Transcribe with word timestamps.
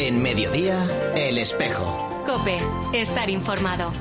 En 0.00 0.22
mediodía, 0.22 0.86
El 1.16 1.38
Espejo. 1.38 2.22
Cope, 2.24 2.56
estar 2.92 3.28
informado. 3.28 3.92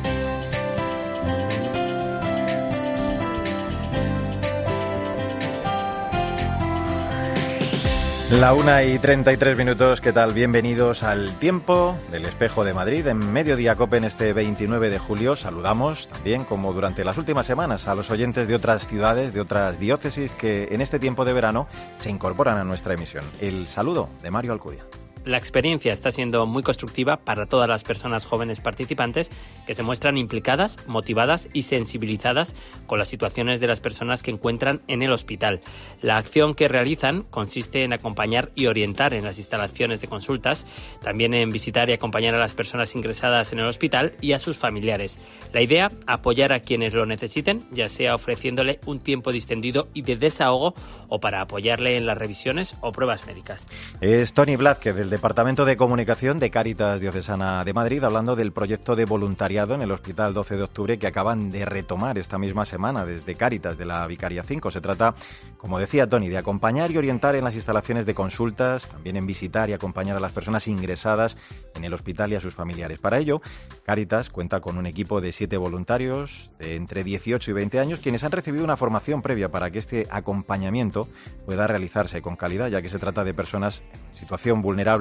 La 8.29 8.53
una 8.53 8.83
y 8.83 8.99
33 8.99 9.57
minutos, 9.57 9.99
¿qué 9.99 10.13
tal? 10.13 10.33
Bienvenidos 10.33 11.01
al 11.01 11.33
tiempo 11.39 11.97
del 12.11 12.25
espejo 12.25 12.63
de 12.63 12.75
Madrid 12.75 13.07
en 13.07 13.33
Mediodía 13.33 13.75
Cope 13.75 13.97
en 13.97 14.03
este 14.03 14.33
29 14.33 14.91
de 14.91 14.99
julio. 14.99 15.35
Saludamos 15.35 16.09
también, 16.09 16.43
como 16.43 16.73
durante 16.73 17.03
las 17.03 17.17
últimas 17.17 17.47
semanas, 17.47 17.87
a 17.87 17.95
los 17.95 18.11
oyentes 18.11 18.47
de 18.47 18.53
otras 18.53 18.87
ciudades, 18.87 19.33
de 19.33 19.41
otras 19.41 19.79
diócesis 19.79 20.31
que 20.31 20.67
en 20.69 20.81
este 20.81 20.99
tiempo 20.99 21.25
de 21.25 21.33
verano 21.33 21.67
se 21.97 22.11
incorporan 22.11 22.59
a 22.59 22.63
nuestra 22.63 22.93
emisión. 22.93 23.25
El 23.41 23.67
saludo 23.67 24.09
de 24.21 24.29
Mario 24.29 24.53
Alcudia. 24.53 24.85
La 25.25 25.37
experiencia 25.37 25.93
está 25.93 26.11
siendo 26.11 26.45
muy 26.45 26.63
constructiva 26.63 27.17
para 27.17 27.45
todas 27.45 27.67
las 27.67 27.83
personas 27.83 28.25
jóvenes 28.25 28.59
participantes 28.59 29.29
que 29.65 29.73
se 29.73 29.83
muestran 29.83 30.17
implicadas, 30.17 30.79
motivadas 30.87 31.49
y 31.53 31.63
sensibilizadas 31.63 32.55
con 32.85 32.99
las 32.99 33.07
situaciones 33.07 33.59
de 33.59 33.67
las 33.67 33.81
personas 33.81 34.23
que 34.23 34.31
encuentran 34.31 34.81
en 34.87 35.01
el 35.01 35.11
hospital. 35.11 35.61
La 36.01 36.17
acción 36.17 36.55
que 36.55 36.67
realizan 36.67 37.23
consiste 37.23 37.83
en 37.83 37.93
acompañar 37.93 38.51
y 38.55 38.67
orientar 38.67 39.13
en 39.13 39.25
las 39.25 39.37
instalaciones 39.37 40.01
de 40.01 40.07
consultas, 40.07 40.65
también 41.01 41.33
en 41.33 41.49
visitar 41.49 41.89
y 41.89 41.93
acompañar 41.93 42.35
a 42.35 42.39
las 42.39 42.53
personas 42.53 42.95
ingresadas 42.95 43.51
en 43.51 43.59
el 43.59 43.67
hospital 43.67 44.13
y 44.21 44.33
a 44.33 44.39
sus 44.39 44.57
familiares. 44.57 45.19
La 45.53 45.61
idea, 45.61 45.91
apoyar 46.05 46.53
a 46.53 46.59
quienes 46.59 46.93
lo 46.93 47.05
necesiten, 47.05 47.63
ya 47.71 47.89
sea 47.89 48.15
ofreciéndole 48.15 48.79
un 48.85 48.99
tiempo 48.99 49.31
distendido 49.31 49.87
y 49.93 50.01
de 50.01 50.15
desahogo 50.15 50.73
o 51.09 51.19
para 51.19 51.41
apoyarle 51.41 51.97
en 51.97 52.05
las 52.05 52.17
revisiones 52.17 52.77
o 52.81 52.91
pruebas 52.91 53.25
médicas. 53.27 53.67
Es 54.01 54.33
Tony 54.33 54.55
Blázquez 54.55 54.95
del 54.95 55.09
Departamento 55.17 55.65
de 55.65 55.77
Comunicación 55.77 56.37
de 56.37 56.51
Cáritas 56.51 57.01
Diocesana 57.01 57.65
de 57.65 57.73
Madrid, 57.73 58.03
hablando 58.03 58.35
del 58.35 58.51
proyecto 58.51 58.95
de 58.95 59.05
voluntariado 59.05 59.73
en 59.73 59.81
el 59.81 59.91
Hospital 59.91 60.35
12 60.35 60.57
de 60.57 60.61
Octubre 60.61 60.99
que 60.99 61.07
acaban 61.07 61.49
de 61.49 61.65
retomar 61.65 62.19
esta 62.19 62.37
misma 62.37 62.65
semana 62.65 63.03
desde 63.03 63.33
Cáritas 63.33 63.79
de 63.79 63.85
la 63.85 64.05
Vicaría 64.05 64.43
5. 64.43 64.69
Se 64.69 64.79
trata, 64.79 65.15
como 65.57 65.79
decía 65.79 66.07
Tony, 66.07 66.29
de 66.29 66.37
acompañar 66.37 66.91
y 66.91 66.99
orientar 66.99 67.35
en 67.35 67.45
las 67.45 67.55
instalaciones 67.55 68.05
de 68.05 68.13
consultas, 68.13 68.89
también 68.89 69.17
en 69.17 69.25
visitar 69.25 69.71
y 69.71 69.73
acompañar 69.73 70.17
a 70.17 70.19
las 70.19 70.33
personas 70.33 70.67
ingresadas 70.67 71.35
en 71.73 71.83
el 71.83 71.95
hospital 71.95 72.31
y 72.31 72.35
a 72.35 72.41
sus 72.41 72.53
familiares. 72.53 72.99
Para 72.99 73.17
ello, 73.17 73.41
Cáritas 73.87 74.29
cuenta 74.29 74.59
con 74.59 74.77
un 74.77 74.85
equipo 74.85 75.19
de 75.19 75.31
siete 75.31 75.57
voluntarios 75.57 76.51
de 76.59 76.75
entre 76.75 77.03
18 77.03 77.49
y 77.49 77.53
20 77.55 77.79
años, 77.79 78.01
quienes 78.01 78.23
han 78.23 78.33
recibido 78.33 78.63
una 78.63 78.77
formación 78.77 79.23
previa 79.23 79.49
para 79.49 79.71
que 79.71 79.79
este 79.79 80.05
acompañamiento 80.11 81.09
pueda 81.47 81.65
realizarse 81.65 82.21
con 82.21 82.35
calidad, 82.35 82.69
ya 82.69 82.83
que 82.83 82.89
se 82.89 82.99
trata 82.99 83.23
de 83.23 83.33
personas 83.33 83.81
en 84.11 84.15
situación 84.15 84.61
vulnerable 84.61 84.96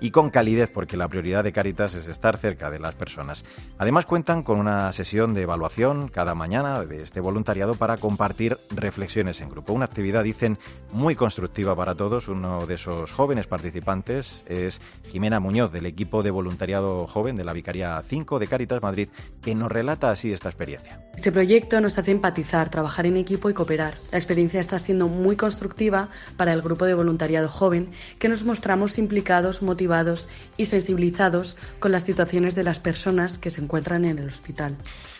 y 0.00 0.10
con 0.10 0.30
calidez, 0.30 0.70
porque 0.72 0.96
la 0.96 1.08
prioridad 1.08 1.44
de 1.44 1.52
Caritas 1.52 1.94
es 1.94 2.06
estar 2.06 2.36
cerca 2.36 2.70
de 2.70 2.78
las 2.78 2.94
personas. 2.94 3.44
Además, 3.78 4.06
cuentan 4.06 4.42
con 4.42 4.58
una 4.58 4.92
sesión 4.92 5.34
de 5.34 5.42
evaluación 5.42 6.08
cada 6.08 6.34
mañana 6.34 6.84
de 6.84 7.02
este 7.02 7.20
voluntariado 7.20 7.74
para 7.74 7.96
compartir 7.96 8.58
reflexiones 8.70 9.40
en 9.40 9.48
grupo. 9.48 9.72
Una 9.72 9.86
actividad, 9.86 10.24
dicen, 10.24 10.58
muy 10.92 11.14
constructiva 11.14 11.74
para 11.74 11.94
todos. 11.94 12.28
Uno 12.28 12.66
de 12.66 12.74
esos 12.74 13.12
jóvenes 13.12 13.46
participantes 13.46 14.44
es 14.46 14.80
Jimena 15.10 15.40
Muñoz, 15.40 15.72
del 15.72 15.86
equipo 15.86 16.22
de 16.22 16.30
voluntariado 16.30 17.06
joven 17.06 17.36
de 17.36 17.44
la 17.44 17.52
Vicaría 17.52 18.02
5 18.06 18.38
de 18.38 18.46
Caritas 18.46 18.82
Madrid, 18.82 19.08
que 19.42 19.54
nos 19.54 19.70
relata 19.70 20.10
así 20.10 20.32
esta 20.32 20.48
experiencia. 20.48 21.00
Este 21.16 21.32
proyecto 21.32 21.80
nos 21.80 21.98
hace 21.98 22.12
empatizar, 22.12 22.70
trabajar 22.70 23.04
en 23.04 23.16
equipo 23.16 23.50
y 23.50 23.54
cooperar. 23.54 23.94
La 24.12 24.18
experiencia 24.18 24.60
está 24.60 24.78
siendo 24.78 25.08
muy 25.08 25.34
constructiva 25.34 26.10
para 26.36 26.52
el 26.52 26.62
grupo 26.62 26.84
de 26.84 26.94
voluntariado 26.94 27.48
joven, 27.48 27.90
que 28.20 28.28
nos 28.28 28.44
mostramos 28.44 28.98
implicados, 28.98 29.37
motivados 29.62 30.28
y 30.56 30.66
sensibilizados 30.66 31.56
con 31.80 31.92
las 31.92 32.02
situaciones 32.02 32.54
de 32.54 32.64
las 32.64 32.80
personas 32.80 33.38
que 33.38 33.50
se 33.50 33.60
encuentran 33.60 34.04
en 34.04 34.18
el 34.18 34.28
hospital. 34.28 34.76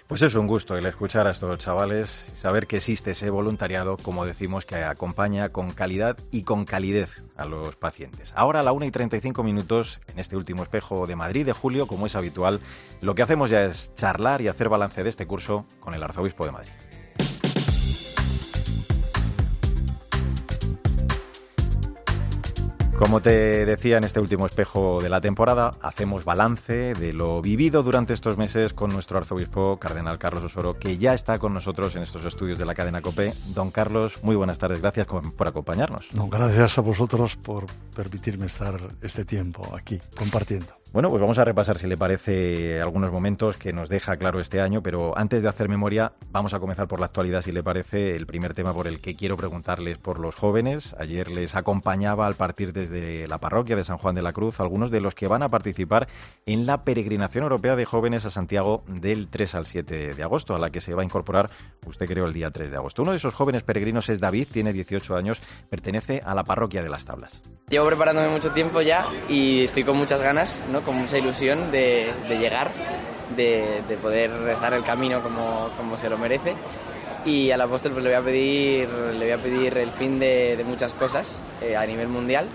Pues 0.06 0.22
es 0.22 0.34
un 0.34 0.46
gusto 0.46 0.76
el 0.76 0.86
escuchar 0.86 1.26
a 1.26 1.32
estos 1.32 1.58
chavales, 1.58 2.24
saber 2.34 2.66
que 2.66 2.76
existe 2.76 3.10
ese 3.10 3.28
voluntariado, 3.28 3.98
como 3.98 4.24
decimos, 4.24 4.64
que 4.64 4.76
acompaña 4.76 5.50
con 5.50 5.70
calidad 5.70 6.16
y 6.30 6.42
con 6.42 6.64
calidez 6.64 7.22
a 7.36 7.44
los 7.44 7.76
pacientes. 7.76 8.32
Ahora 8.34 8.60
a 8.60 8.62
la 8.62 8.72
1 8.72 8.86
y 8.86 8.90
35 8.90 9.42
minutos, 9.42 10.00
en 10.06 10.18
este 10.18 10.36
último 10.36 10.62
espejo 10.62 11.06
de 11.06 11.14
Madrid 11.14 11.44
de 11.44 11.52
julio, 11.52 11.86
como 11.86 12.06
es 12.06 12.16
habitual, 12.16 12.60
lo 13.02 13.14
que 13.14 13.22
hacemos 13.22 13.50
ya 13.50 13.64
es 13.64 13.92
charlar 13.94 14.40
y 14.40 14.48
hacer 14.48 14.70
balance 14.70 15.02
de 15.02 15.10
este 15.10 15.26
curso 15.26 15.66
con 15.78 15.92
el 15.92 16.02
Arzobispo 16.02 16.46
de 16.46 16.52
Madrid. 16.52 16.87
Como 22.98 23.20
te 23.20 23.64
decía 23.64 23.96
en 23.96 24.02
este 24.02 24.18
último 24.18 24.44
espejo 24.44 25.00
de 25.00 25.08
la 25.08 25.20
temporada, 25.20 25.70
hacemos 25.82 26.24
balance 26.24 26.94
de 26.94 27.12
lo 27.12 27.40
vivido 27.40 27.84
durante 27.84 28.12
estos 28.12 28.36
meses 28.36 28.74
con 28.74 28.90
nuestro 28.90 29.18
arzobispo 29.18 29.76
cardenal 29.78 30.18
Carlos 30.18 30.42
Osoro, 30.42 30.80
que 30.80 30.98
ya 30.98 31.14
está 31.14 31.38
con 31.38 31.54
nosotros 31.54 31.94
en 31.94 32.02
estos 32.02 32.24
estudios 32.24 32.58
de 32.58 32.66
la 32.66 32.74
cadena 32.74 33.00
COPE. 33.00 33.34
Don 33.54 33.70
Carlos, 33.70 34.18
muy 34.24 34.34
buenas 34.34 34.58
tardes, 34.58 34.82
gracias 34.82 35.06
por 35.06 35.46
acompañarnos. 35.46 36.12
No, 36.12 36.28
gracias 36.28 36.76
a 36.76 36.80
vosotros 36.80 37.36
por 37.36 37.66
permitirme 37.94 38.46
estar 38.46 38.80
este 39.00 39.24
tiempo 39.24 39.76
aquí 39.76 40.00
compartiendo. 40.16 40.74
Bueno, 40.90 41.10
pues 41.10 41.20
vamos 41.20 41.38
a 41.38 41.44
repasar, 41.44 41.76
si 41.76 41.86
le 41.86 41.98
parece, 41.98 42.80
algunos 42.80 43.12
momentos 43.12 43.58
que 43.58 43.74
nos 43.74 43.90
deja 43.90 44.16
claro 44.16 44.40
este 44.40 44.62
año, 44.62 44.82
pero 44.82 45.16
antes 45.18 45.42
de 45.42 45.48
hacer 45.50 45.68
memoria, 45.68 46.12
vamos 46.30 46.54
a 46.54 46.60
comenzar 46.60 46.88
por 46.88 46.98
la 46.98 47.06
actualidad, 47.06 47.42
si 47.42 47.52
le 47.52 47.62
parece, 47.62 48.16
el 48.16 48.26
primer 48.26 48.54
tema 48.54 48.72
por 48.72 48.86
el 48.86 48.98
que 48.98 49.14
quiero 49.14 49.36
preguntarles 49.36 49.98
por 49.98 50.18
los 50.18 50.34
jóvenes. 50.34 50.96
Ayer 50.98 51.28
les 51.28 51.54
acompañaba 51.54 52.26
al 52.26 52.36
partir 52.36 52.72
desde 52.72 53.28
la 53.28 53.36
parroquia 53.36 53.76
de 53.76 53.84
San 53.84 53.98
Juan 53.98 54.14
de 54.14 54.22
la 54.22 54.32
Cruz 54.32 54.60
algunos 54.60 54.90
de 54.90 55.02
los 55.02 55.14
que 55.14 55.28
van 55.28 55.42
a 55.42 55.50
participar 55.50 56.08
en 56.46 56.64
la 56.64 56.82
peregrinación 56.82 57.42
europea 57.42 57.76
de 57.76 57.84
jóvenes 57.84 58.24
a 58.24 58.30
Santiago 58.30 58.82
del 58.86 59.28
3 59.28 59.56
al 59.56 59.66
7 59.66 60.14
de 60.14 60.22
agosto, 60.22 60.54
a 60.54 60.58
la 60.58 60.70
que 60.70 60.80
se 60.80 60.94
va 60.94 61.02
a 61.02 61.04
incorporar 61.04 61.50
usted 61.86 62.06
creo 62.06 62.26
el 62.26 62.32
día 62.32 62.50
3 62.50 62.70
de 62.70 62.76
agosto. 62.76 63.02
Uno 63.02 63.10
de 63.10 63.18
esos 63.18 63.34
jóvenes 63.34 63.62
peregrinos 63.62 64.08
es 64.08 64.20
David, 64.20 64.48
tiene 64.50 64.72
18 64.72 65.16
años, 65.16 65.40
pertenece 65.68 66.22
a 66.24 66.34
la 66.34 66.44
parroquia 66.44 66.82
de 66.82 66.88
las 66.88 67.04
Tablas. 67.04 67.42
Llevo 67.68 67.86
preparándome 67.86 68.28
mucho 68.30 68.50
tiempo 68.52 68.80
ya 68.80 69.06
y 69.28 69.64
estoy 69.64 69.84
con 69.84 69.96
muchas 69.96 70.22
ganas, 70.22 70.58
¿no? 70.72 70.77
Con 70.82 70.96
mucha 70.96 71.18
ilusión 71.18 71.70
de, 71.70 72.12
llegar, 72.28 72.70
de, 73.36 73.82
de, 73.88 73.96
poder 73.96 74.30
rezar 74.30 74.74
el 74.74 74.82
camino 74.82 75.22
como, 75.22 75.70
como, 75.76 75.96
se 75.96 76.08
lo 76.08 76.18
merece. 76.18 76.54
Y 77.24 77.50
al 77.50 77.60
apóstol 77.60 77.92
pues, 77.92 78.04
le, 78.04 78.10
voy 78.10 78.18
a 78.18 78.22
pedir, 78.22 78.88
le 78.88 79.18
voy 79.18 79.30
a 79.30 79.42
pedir 79.42 79.78
el 79.78 79.90
fin 79.90 80.18
de, 80.18 80.56
de 80.56 80.64
muchas 80.64 80.94
cosas 80.94 81.36
eh, 81.60 81.76
a 81.76 81.84
nivel 81.84 82.08
mundial, 82.08 82.46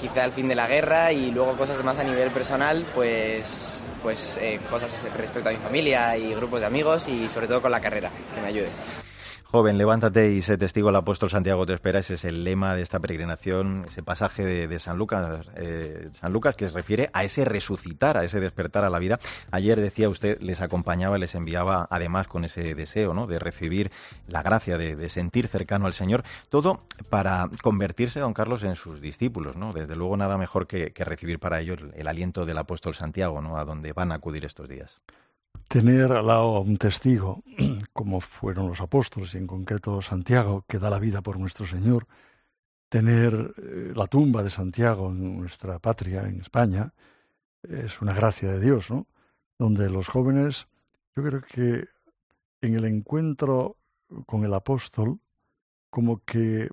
quizá 0.00 0.24
el 0.24 0.32
fin 0.32 0.48
de 0.48 0.54
la 0.54 0.66
guerra 0.66 1.12
y 1.12 1.30
luego 1.30 1.56
cosas 1.56 1.82
más 1.84 1.98
a 1.98 2.04
nivel 2.04 2.30
personal, 2.30 2.84
pues, 2.94 3.80
pues 4.02 4.36
eh, 4.40 4.60
cosas 4.70 4.90
respecto 5.16 5.48
a 5.48 5.52
mi 5.52 5.58
familia 5.58 6.16
y 6.16 6.34
grupos 6.34 6.60
de 6.60 6.66
amigos 6.66 7.08
y 7.08 7.28
sobre 7.28 7.46
todo 7.46 7.62
con 7.62 7.70
la 7.70 7.80
carrera, 7.80 8.10
que 8.34 8.40
me 8.40 8.48
ayude. 8.48 8.70
Joven, 9.48 9.78
levántate 9.78 10.32
y 10.32 10.42
sé 10.42 10.58
testigo 10.58 10.88
el 10.88 10.96
apóstol 10.96 11.30
Santiago 11.30 11.64
te 11.66 11.72
espera. 11.72 12.00
Ese 12.00 12.14
es 12.14 12.24
el 12.24 12.42
lema 12.42 12.74
de 12.74 12.82
esta 12.82 12.98
peregrinación, 12.98 13.84
ese 13.86 14.02
pasaje 14.02 14.44
de, 14.44 14.78
San 14.80 14.98
Lucas, 14.98 15.46
eh, 15.54 16.08
San 16.20 16.32
Lucas 16.32 16.56
que 16.56 16.68
se 16.68 16.74
refiere 16.74 17.10
a 17.12 17.22
ese 17.22 17.44
resucitar, 17.44 18.16
a 18.16 18.24
ese 18.24 18.40
despertar 18.40 18.84
a 18.84 18.90
la 18.90 18.98
vida. 18.98 19.20
Ayer 19.52 19.80
decía 19.80 20.08
usted, 20.08 20.40
les 20.40 20.60
acompañaba, 20.60 21.16
les 21.16 21.36
enviaba 21.36 21.86
además 21.90 22.26
con 22.26 22.44
ese 22.44 22.74
deseo, 22.74 23.14
¿no? 23.14 23.28
De 23.28 23.38
recibir 23.38 23.92
la 24.26 24.42
gracia, 24.42 24.78
de, 24.78 25.08
sentir 25.08 25.46
cercano 25.46 25.86
al 25.86 25.94
Señor, 25.94 26.24
todo 26.48 26.80
para 27.08 27.48
convertirse, 27.62 28.18
don 28.18 28.34
Carlos, 28.34 28.64
en 28.64 28.74
sus 28.74 29.00
discípulos, 29.00 29.54
¿no? 29.54 29.72
Desde 29.72 29.94
luego 29.94 30.16
nada 30.16 30.38
mejor 30.38 30.66
que, 30.66 30.90
que 30.90 31.04
recibir 31.04 31.38
para 31.38 31.60
ellos 31.60 31.78
el, 31.80 31.92
el 31.94 32.08
aliento 32.08 32.46
del 32.46 32.58
apóstol 32.58 32.96
Santiago, 32.96 33.40
¿no? 33.40 33.58
A 33.58 33.64
donde 33.64 33.92
van 33.92 34.10
a 34.10 34.16
acudir 34.16 34.44
estos 34.44 34.68
días 34.68 35.00
tener 35.68 36.12
al 36.12 36.26
lado 36.26 36.56
a 36.56 36.60
un 36.60 36.76
testigo, 36.76 37.42
como 37.92 38.20
fueron 38.20 38.68
los 38.68 38.80
apóstoles, 38.80 39.34
y 39.34 39.38
en 39.38 39.46
concreto 39.46 40.00
Santiago, 40.00 40.64
que 40.68 40.78
da 40.78 40.90
la 40.90 40.98
vida 40.98 41.22
por 41.22 41.38
nuestro 41.38 41.66
Señor, 41.66 42.06
tener 42.88 43.54
eh, 43.58 43.92
la 43.94 44.06
tumba 44.06 44.42
de 44.42 44.50
Santiago 44.50 45.10
en 45.10 45.38
nuestra 45.38 45.78
patria, 45.78 46.22
en 46.22 46.40
España, 46.40 46.92
es 47.62 48.00
una 48.00 48.14
gracia 48.14 48.52
de 48.52 48.60
Dios, 48.60 48.90
¿no? 48.90 49.06
Donde 49.58 49.90
los 49.90 50.08
jóvenes, 50.08 50.68
yo 51.16 51.24
creo 51.24 51.42
que 51.42 51.88
en 52.60 52.74
el 52.74 52.84
encuentro 52.84 53.76
con 54.26 54.44
el 54.44 54.54
apóstol, 54.54 55.18
como 55.90 56.22
que 56.24 56.68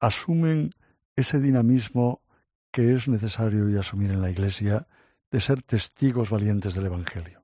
asumen 0.00 0.74
ese 1.16 1.40
dinamismo 1.40 2.20
que 2.70 2.94
es 2.94 3.08
necesario 3.08 3.70
y 3.70 3.76
asumir 3.76 4.10
en 4.10 4.20
la 4.20 4.30
Iglesia 4.30 4.86
de 5.30 5.40
ser 5.40 5.62
testigos 5.62 6.28
valientes 6.28 6.74
del 6.74 6.86
Evangelio 6.86 7.43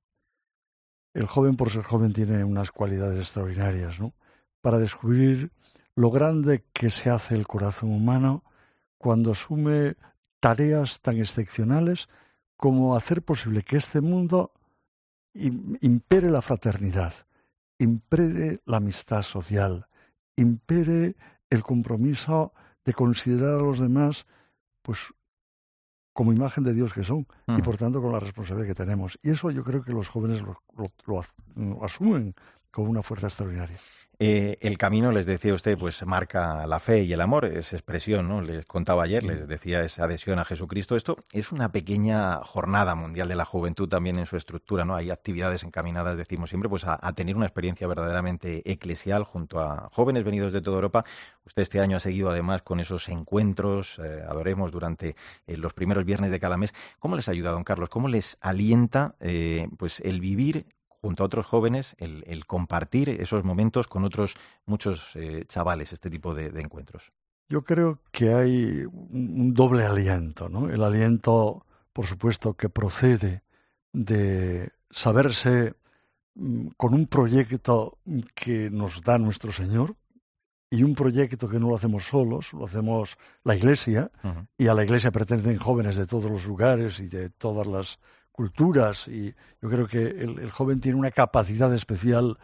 el 1.15 1.27
joven 1.27 1.57
por 1.57 1.71
ser 1.71 1.83
joven 1.83 2.13
tiene 2.13 2.45
unas 2.45 2.71
cualidades 2.71 3.19
extraordinarias, 3.19 3.99
¿no? 4.01 4.15
Para 4.61 4.79
descubrir 4.79 5.51
lo 5.95 6.11
grande 6.11 6.65
que 6.73 6.91
se 6.91 7.11
hace 7.11 7.35
el 7.35 7.47
corazón 7.47 7.91
humano 7.91 8.45
cuando 8.99 9.33
asume 9.33 9.97
tareas 10.41 11.01
tan 11.01 11.19
excepcionales 11.19 12.09
como 12.57 12.97
hacer 12.97 13.23
posible 13.23 13.63
que 13.63 13.77
este 13.77 14.01
mundo 14.01 14.53
impere 15.33 16.31
la 16.31 16.43
fraternidad, 16.43 17.15
impere 17.79 18.61
la 18.65 18.79
amistad 18.79 19.23
social, 19.23 19.87
impere 20.37 21.17
el 21.49 21.63
compromiso 21.63 22.53
de 22.85 22.95
considerar 22.95 23.55
a 23.55 23.63
los 23.63 23.79
demás 23.79 24.27
pues 24.83 25.13
como 26.21 26.35
imagen 26.35 26.65
de 26.65 26.75
Dios 26.75 26.93
que 26.93 27.03
son 27.03 27.27
y 27.49 27.63
por 27.63 27.79
tanto 27.79 28.03
con 28.03 28.13
la 28.13 28.21
responsabilidad 28.21 28.69
que 28.69 28.75
tenemos. 28.75 29.19
Y 29.23 29.31
eso 29.31 29.51
yo 29.51 29.65
creo 29.65 29.83
que 29.83 29.91
los 29.91 30.11
jóvenes 30.11 30.43
lo 30.43 31.83
asumen 31.83 32.35
con 32.71 32.89
una 32.89 33.03
fuerza 33.03 33.29
extraordinaria. 33.29 33.79
Eh, 34.23 34.59
el 34.61 34.77
camino, 34.77 35.13
les 35.13 35.25
decía 35.25 35.55
usted, 35.55 35.79
pues 35.79 36.05
marca 36.05 36.67
la 36.67 36.79
fe 36.79 37.05
y 37.05 37.13
el 37.15 37.23
amor, 37.23 37.47
es 37.47 37.73
expresión, 37.73 38.29
¿no? 38.29 38.43
Les 38.43 38.67
contaba 38.67 39.05
ayer, 39.05 39.25
les 39.25 39.49
decía 39.49 39.83
esa 39.83 40.05
adhesión 40.05 40.39
a 40.39 40.45
Jesucristo. 40.45 40.95
Esto 40.95 41.17
es 41.33 41.53
una 41.53 41.73
pequeña 41.73 42.37
jornada 42.45 42.95
mundial 42.95 43.29
de 43.29 43.35
la 43.35 43.47
juventud 43.47 43.89
también 43.89 44.19
en 44.19 44.27
su 44.27 44.37
estructura, 44.37 44.85
¿no? 44.85 44.95
Hay 44.95 45.09
actividades 45.09 45.65
encaminadas, 45.65 46.19
decimos 46.19 46.51
siempre, 46.51 46.69
pues 46.69 46.85
a, 46.85 46.99
tener 47.15 47.35
una 47.35 47.47
experiencia 47.47 47.87
verdaderamente 47.87 48.61
eclesial 48.71 49.25
junto 49.25 49.59
a 49.59 49.89
jóvenes 49.91 50.23
venidos 50.23 50.53
de 50.53 50.61
toda 50.61 50.77
Europa. 50.77 51.03
Usted 51.47 51.63
este 51.63 51.81
año 51.81 51.97
ha 51.97 52.01
seguido 52.01 52.29
además 52.29 52.61
con 52.61 52.79
esos 52.79 53.09
encuentros, 53.09 53.99
eh, 54.05 54.23
adoremos 54.29 54.71
durante 54.71 55.15
eh, 55.47 55.57
los 55.57 55.73
primeros 55.73 56.05
viernes 56.05 56.31
de 56.31 56.39
cada 56.39 56.59
mes. 56.59 56.75
¿Cómo 56.99 57.17
les 57.17 57.31
ayuda, 57.31 57.53
don 57.53 57.65
Carlos? 57.65 57.89
¿Cómo 57.89 58.07
les 58.07 58.37
alienta 58.43 59.15
pues 59.79 60.01
el 60.01 60.21
vivir 60.21 60.67
junto 61.01 61.23
a 61.23 61.27
otros 61.27 61.47
jóvenes, 61.47 61.97
el, 61.99 62.47
compartir 62.47 63.09
esos 63.09 63.45
momentos 63.45 63.89
con 63.89 64.05
otros 64.05 64.35
muchos 64.67 65.17
eh, 65.17 65.45
chavales, 65.47 65.93
este 65.93 66.11
tipo 66.11 66.35
de, 66.35 66.49
encuentros? 66.61 67.13
Yo 67.49 67.63
creo 67.63 67.99
que 68.11 68.33
hay 68.35 68.85
un 68.85 69.55
doble 69.55 69.85
aliento, 69.85 70.49
¿no? 70.49 70.69
El 70.69 70.83
aliento, 70.83 71.65
por 71.93 72.07
supuesto, 72.07 72.55
que 72.55 72.69
procede 72.69 73.43
de 73.93 74.71
saberse 74.91 75.75
mm, 76.35 76.69
con 76.77 76.95
un 76.95 77.07
proyecto 77.07 77.99
que 78.35 78.71
nos 78.71 79.03
da 79.03 79.19
nuestro 79.19 79.53
Señor 79.53 79.97
y 80.71 80.85
un 80.85 80.95
proyecto 80.95 81.49
que 81.49 81.59
no 81.59 81.69
lo 81.69 81.77
hacemos 81.77 82.05
solos, 82.05 82.53
lo 82.53 82.67
hacemos 82.67 83.19
la 83.43 83.57
Iglesia, 83.57 84.13
y 84.57 84.69
a 84.69 84.75
la 84.75 84.85
Iglesia 84.85 85.11
pertenecen 85.11 85.59
jóvenes 85.59 85.97
de 85.97 86.07
todos 86.07 86.31
los 86.31 86.47
lugares 86.47 87.01
y 87.01 87.09
de 87.09 87.29
todas 87.29 87.67
las 87.67 87.99
culturas 88.41 89.07
y 89.07 89.35
yo 89.61 89.69
creo 89.69 89.87
que 89.87 90.03
el, 90.03 90.51
joven 90.51 90.81
tiene 90.81 90.97
una 90.99 91.11
capacidad 91.11 91.75
especial 91.75 92.39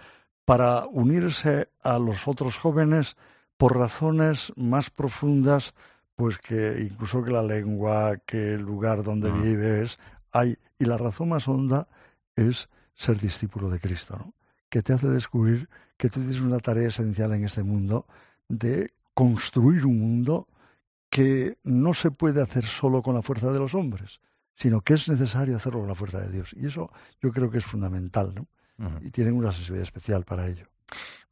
para 0.45 0.85
unirse 0.89 1.71
a 1.83 1.99
los 1.99 2.29
otros 2.29 2.59
jóvenes 2.59 3.17
por 3.57 3.79
razones 3.79 4.53
más 4.57 4.91
profundas 4.91 5.73
pues 6.15 6.37
que 6.37 6.83
incluso 6.83 7.25
que 7.25 7.31
la 7.31 7.43
lengua, 7.43 8.19
que 8.27 8.53
el 8.55 8.61
lugar 8.61 9.05
donde 9.05 9.31
vives, 9.31 9.99
hay 10.33 10.59
y 10.79 10.85
la 10.85 10.99
razón 10.99 11.31
más 11.31 11.49
honda 11.49 11.89
es 12.35 12.69
ser 12.93 13.19
discípulo 13.19 13.71
de 13.71 13.81
Cristo, 13.81 14.17
¿no? 14.19 14.35
que 14.69 14.83
te 14.83 14.93
hace 14.93 15.09
descubrir 15.09 15.67
que 15.97 16.11
tú 16.11 16.21
tienes 16.21 16.41
una 16.41 16.59
tarea 16.59 16.89
esencial 16.89 17.33
en 17.33 17.45
este 17.47 17.63
mundo 17.63 18.07
de 18.51 18.93
construir 19.15 19.87
un 19.87 19.99
mundo 19.99 20.47
que 21.09 21.57
no 21.65 21.95
se 21.95 22.11
puede 22.11 22.43
hacer 22.43 22.67
solo 22.67 23.03
con 23.03 23.15
la 23.15 23.23
fuerza 23.23 23.51
de 23.51 23.61
los 23.61 23.75
hombres, 23.75 24.21
sino 24.57 24.81
que 24.81 24.95
es 24.95 25.09
necesario 25.09 25.57
hacerlo 25.57 25.81
con 25.81 25.89
la 25.89 25.95
fuerza 25.95 26.21
de 26.21 26.31
Dios. 26.31 26.55
Y 26.57 26.67
eso 26.67 26.91
yo 27.21 27.31
creo 27.31 27.51
que 27.51 27.59
es 27.59 27.65
fundamental, 27.65 28.35
¿no? 28.35 28.49
Y 29.01 29.11
tienen 29.11 29.35
una 29.35 29.53
sensibilidad 29.53 29.85
especial 29.85 30.25
para 30.25 30.49
ello. 30.49 30.67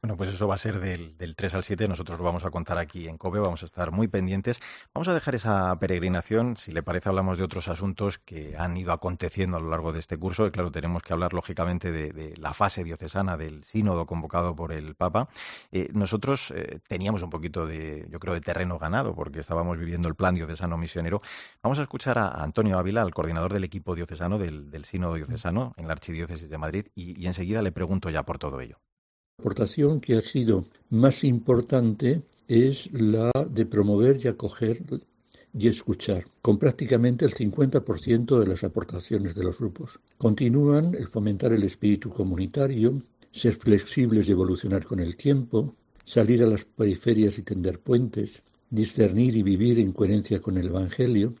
Bueno, 0.05 0.17
pues 0.17 0.29
eso 0.29 0.47
va 0.47 0.53
a 0.53 0.59
ser 0.59 0.79
del, 0.79 1.17
del, 1.17 1.35
3 1.35 1.55
al 1.55 1.63
7. 1.63 1.87
Nosotros 1.87 2.19
lo 2.19 2.23
vamos 2.23 2.45
a 2.45 2.51
contar 2.51 2.77
aquí 2.77 3.07
en 3.07 3.17
COBE, 3.17 3.39
vamos 3.39 3.63
a 3.63 3.65
estar 3.65 3.91
muy 3.91 4.07
pendientes. 4.07 4.59
Vamos 4.93 5.07
a 5.07 5.15
dejar 5.15 5.33
esa 5.33 5.75
peregrinación. 5.79 6.57
Si 6.57 6.71
le 6.71 6.83
parece, 6.83 7.09
hablamos 7.09 7.39
de 7.39 7.43
otros 7.43 7.69
asuntos 7.69 8.19
que 8.19 8.55
han 8.55 8.77
ido 8.77 8.91
aconteciendo 8.91 9.57
a 9.57 9.59
lo 9.59 9.71
largo 9.71 9.93
de 9.93 9.99
este 9.99 10.15
curso. 10.15 10.45
Y 10.45 10.51
claro, 10.51 10.71
tenemos 10.71 11.01
que 11.01 11.11
hablar, 11.11 11.33
lógicamente, 11.33 11.91
de, 11.91 12.35
la 12.37 12.53
fase 12.53 12.83
diocesana 12.83 13.35
del 13.35 13.63
sínodo 13.63 14.05
convocado 14.05 14.55
por 14.55 14.73
el 14.73 14.93
Papa. 14.93 15.27
Eh, 15.71 15.89
nosotros 15.93 16.51
eh, 16.55 16.81
teníamos 16.87 17.23
un 17.23 17.31
poquito 17.31 17.65
de, 17.65 18.05
yo 18.11 18.19
creo, 18.19 18.35
de 18.35 18.41
terreno 18.41 18.77
ganado, 18.77 19.15
porque 19.15 19.39
estábamos 19.39 19.79
viviendo 19.79 20.07
el 20.07 20.13
plan 20.13 20.35
diocesano 20.35 20.77
misionero. 20.77 21.19
Vamos 21.63 21.79
a 21.79 21.81
escuchar 21.81 22.19
a 22.19 22.43
Antonio 22.43 22.77
Ávila, 22.77 23.01
el 23.01 23.11
coordinador 23.11 23.53
del 23.53 23.63
equipo 23.63 23.95
diocesano 23.95 24.37
del, 24.37 24.85
sínodo 24.85 25.15
diocesano 25.15 25.73
en 25.77 25.87
la 25.87 25.93
Archidiócesis 25.93 26.47
de 26.47 26.57
Madrid, 26.59 26.87
y 26.93 27.25
enseguida 27.25 27.63
le 27.63 27.71
pregunto 27.71 28.11
ya 28.11 28.21
por 28.21 28.37
todo 28.37 28.61
ello. 28.61 28.77
La 29.37 29.43
aportación 29.51 29.99
que 29.99 30.15
ha 30.15 30.21
sido 30.21 30.63
más 30.89 31.23
importante 31.23 32.23
es 32.47 32.89
la 32.93 33.31
de 33.49 33.65
promover 33.65 34.17
y 34.23 34.29
acoger 34.29 34.81
y 35.53 35.67
escuchar, 35.67 36.25
con 36.41 36.57
prácticamente 36.57 37.25
el 37.25 37.33
50% 37.33 38.39
de 38.39 38.47
las 38.47 38.63
aportaciones 38.63 39.35
de 39.35 39.43
los 39.43 39.59
grupos. 39.59 39.99
Continúan 40.17 40.95
el 40.95 41.09
fomentar 41.09 41.51
el 41.53 41.63
espíritu 41.63 42.09
comunitario, 42.09 43.01
ser 43.31 43.55
flexibles 43.55 44.27
y 44.27 44.31
evolucionar 44.31 44.85
con 44.85 44.99
el 44.99 45.17
tiempo, 45.17 45.75
salir 46.05 46.41
a 46.41 46.47
las 46.47 46.65
periferias 46.65 47.37
y 47.37 47.43
tender 47.43 47.79
puentes, 47.79 48.41
discernir 48.69 49.35
y 49.35 49.43
vivir 49.43 49.79
en 49.79 49.91
coherencia 49.91 50.41
con 50.41 50.57
el 50.57 50.67
Evangelio, 50.67 51.35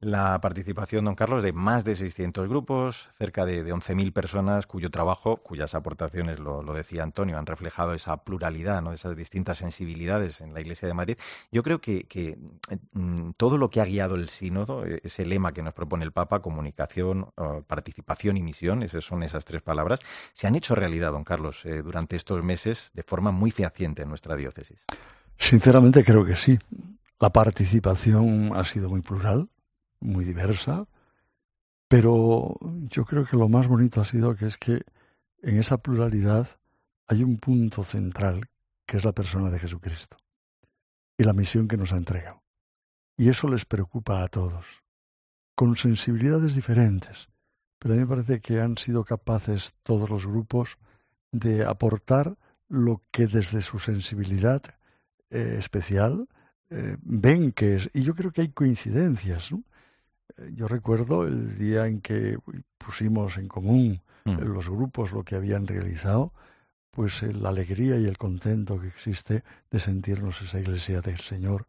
la 0.00 0.38
participación, 0.40 1.06
don 1.06 1.14
Carlos, 1.14 1.42
de 1.42 1.52
más 1.52 1.84
de 1.84 1.96
600 1.96 2.48
grupos, 2.48 3.08
cerca 3.16 3.46
de, 3.46 3.64
11.000 3.64 4.12
personas 4.12 4.66
cuyo 4.66 4.90
trabajo, 4.90 5.38
cuyas 5.38 5.74
aportaciones, 5.74 6.38
lo, 6.38 6.62
decía 6.74 7.02
Antonio, 7.02 7.38
han 7.38 7.46
reflejado 7.46 7.94
esa 7.94 8.18
pluralidad, 8.22 8.82
¿no? 8.82 8.92
esas 8.92 9.16
distintas 9.16 9.58
sensibilidades 9.58 10.42
en 10.42 10.52
la 10.52 10.60
Iglesia 10.60 10.86
de 10.86 10.94
Madrid. 10.94 11.18
Yo 11.50 11.62
creo 11.62 11.80
que, 11.80 12.38
mm, 12.92 13.30
todo 13.38 13.56
lo 13.56 13.70
que 13.70 13.80
ha 13.80 13.86
guiado 13.86 14.16
el 14.16 14.28
sínodo, 14.28 14.84
e, 14.86 15.00
ese 15.02 15.24
lema 15.24 15.52
que 15.52 15.62
nos 15.62 15.72
propone 15.72 16.04
el 16.04 16.12
Papa, 16.12 16.40
comunicación, 16.40 17.30
participación 17.66 18.36
y 18.36 18.42
misión, 18.42 18.82
esas 18.82 19.04
son 19.04 19.22
esas 19.22 19.44
tres 19.44 19.62
palabras, 19.62 20.00
se 20.34 20.46
han 20.46 20.54
hecho 20.54 20.74
realidad, 20.74 21.12
don 21.12 21.24
Carlos, 21.24 21.64
eh, 21.64 21.82
durante 21.82 22.16
estos 22.16 22.42
meses 22.42 22.90
de 22.94 23.02
forma 23.02 23.32
muy 23.32 23.50
fehaciente 23.50 24.02
en 24.02 24.08
nuestra 24.08 24.36
diócesis. 24.36 24.84
Sinceramente 25.38 26.04
creo 26.04 26.24
que 26.24 26.36
sí. 26.36 26.58
La 27.18 27.30
participación 27.30 28.52
ha 28.54 28.64
sido 28.64 28.90
muy 28.90 29.00
plural 29.00 29.48
muy 30.06 30.24
diversa, 30.24 30.86
pero 31.88 32.56
yo 32.88 33.04
creo 33.04 33.24
que 33.24 33.36
lo 33.36 33.48
más 33.48 33.66
bonito 33.68 34.00
ha 34.00 34.04
sido 34.04 34.34
que 34.34 34.46
es 34.46 34.56
que 34.56 34.82
en 35.42 35.58
esa 35.58 35.78
pluralidad 35.78 36.48
hay 37.06 37.22
un 37.22 37.38
punto 37.38 37.84
central 37.84 38.48
que 38.86 38.96
es 38.96 39.04
la 39.04 39.12
persona 39.12 39.50
de 39.50 39.58
Jesucristo 39.58 40.16
y 41.18 41.24
la 41.24 41.32
misión 41.32 41.68
que 41.68 41.76
nos 41.76 41.92
ha 41.92 41.96
entregado. 41.96 42.42
Y 43.16 43.28
eso 43.28 43.48
les 43.48 43.64
preocupa 43.64 44.22
a 44.22 44.28
todos, 44.28 44.64
con 45.54 45.76
sensibilidades 45.76 46.54
diferentes, 46.54 47.28
pero 47.78 47.94
a 47.94 47.96
mí 47.96 48.02
me 48.02 48.08
parece 48.08 48.40
que 48.40 48.60
han 48.60 48.76
sido 48.76 49.04
capaces 49.04 49.74
todos 49.82 50.10
los 50.10 50.26
grupos 50.26 50.78
de 51.32 51.64
aportar 51.64 52.36
lo 52.68 53.02
que 53.10 53.26
desde 53.26 53.60
su 53.60 53.78
sensibilidad 53.78 54.62
eh, 55.30 55.56
especial 55.58 56.28
eh, 56.70 56.96
ven 57.00 57.52
que 57.52 57.76
es. 57.76 57.90
Y 57.92 58.02
yo 58.02 58.14
creo 58.14 58.32
que 58.32 58.42
hay 58.42 58.48
coincidencias. 58.50 59.52
¿no? 59.52 59.62
Eh, 60.36 60.50
yo 60.54 60.68
recuerdo 60.68 61.26
el 61.26 61.58
día 61.58 61.86
en 61.86 62.00
que 62.00 62.38
pusimos 62.78 63.36
en 63.38 63.48
común 63.48 64.02
mm. 64.24 64.38
los 64.40 64.68
grupos 64.68 65.12
lo 65.12 65.24
que 65.24 65.36
habían 65.36 65.66
realizado, 65.66 66.32
pues 66.90 67.22
eh, 67.22 67.32
la 67.32 67.50
alegría 67.50 67.98
y 67.98 68.06
el 68.06 68.18
contento 68.18 68.80
que 68.80 68.88
existe 68.88 69.44
de 69.70 69.80
sentirnos 69.80 70.40
esa 70.42 70.58
iglesia 70.58 71.00
del 71.00 71.20
Señor 71.20 71.66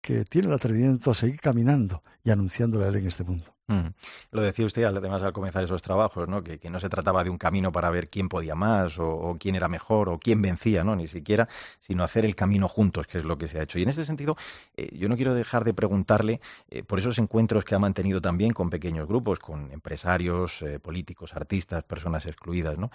que 0.00 0.24
tiene 0.24 0.48
el 0.48 0.54
atrevimiento 0.54 1.10
a 1.10 1.14
seguir 1.14 1.40
caminando 1.40 2.02
y 2.24 2.30
anunciándole 2.30 2.86
a 2.86 2.88
Él 2.88 2.96
en 2.96 3.06
este 3.06 3.24
mundo. 3.24 3.54
Mm. 3.70 3.94
Lo 4.32 4.42
decía 4.42 4.66
usted 4.66 4.82
además 4.82 5.22
al 5.22 5.32
comenzar 5.32 5.62
esos 5.62 5.80
trabajos, 5.80 6.28
¿no? 6.28 6.42
Que, 6.42 6.58
no 6.68 6.80
se 6.80 6.88
trataba 6.88 7.22
de 7.22 7.30
un 7.30 7.38
camino 7.38 7.70
para 7.70 7.88
ver 7.90 8.10
quién 8.10 8.28
podía 8.28 8.56
más 8.56 8.98
o, 8.98 9.36
quién 9.38 9.54
era 9.54 9.68
mejor 9.68 10.08
o 10.08 10.18
quién 10.18 10.42
vencía, 10.42 10.82
¿no? 10.82 10.96
Ni 10.96 11.06
siquiera, 11.06 11.48
sino 11.78 12.02
hacer 12.02 12.24
el 12.24 12.34
camino 12.34 12.68
juntos, 12.68 13.06
que 13.06 13.18
es 13.18 13.24
lo 13.24 13.38
que 13.38 13.46
se 13.46 13.60
ha 13.60 13.62
hecho. 13.62 13.78
Y 13.78 13.84
en 13.84 13.88
este 13.90 14.04
sentido, 14.04 14.36
eh, 14.76 14.90
yo 14.92 15.08
no 15.08 15.14
quiero 15.14 15.34
dejar 15.34 15.62
de 15.62 15.72
preguntarle 15.72 16.40
eh, 16.68 16.82
por 16.82 16.98
esos 16.98 17.18
encuentros 17.18 17.64
que 17.64 17.76
ha 17.76 17.78
mantenido 17.78 18.20
también 18.20 18.52
con 18.52 18.70
pequeños 18.70 19.06
grupos, 19.06 19.38
con 19.38 19.70
empresarios, 19.70 20.62
eh, 20.62 20.80
políticos, 20.80 21.34
artistas, 21.36 21.84
personas 21.84 22.26
excluidas, 22.26 22.76
¿no? 22.76 22.90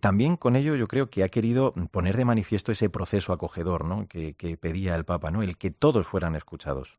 también 0.00 0.36
con 0.36 0.56
ello 0.56 0.74
yo 0.76 0.88
creo 0.88 1.10
que 1.10 1.22
ha 1.22 1.28
querido 1.28 1.74
poner 1.90 2.16
de 2.16 2.24
manifiesto 2.24 2.72
ese 2.72 2.88
proceso 2.88 3.32
acogedor, 3.32 3.84
¿no? 3.84 4.06
Que, 4.08 4.34
que 4.34 4.56
pedía 4.56 4.94
el 4.94 5.04
Papa, 5.04 5.30
¿no? 5.30 5.42
El 5.42 5.58
que 5.58 5.70
todos 5.70 6.06
fueran 6.06 6.34
escuchados. 6.36 6.94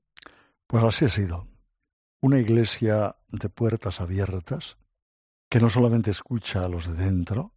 Pues 0.67 0.83
así 0.83 1.05
ha 1.05 1.09
sido 1.09 1.47
una 2.25 2.39
iglesia 2.39 3.15
de 3.29 3.49
puertas 3.49 4.01
abiertas 4.01 4.77
que 5.47 5.59
no 5.59 5.69
solamente 5.69 6.09
escucha 6.09 6.65
a 6.65 6.67
los 6.67 6.87
de 6.87 6.95
dentro, 6.95 7.53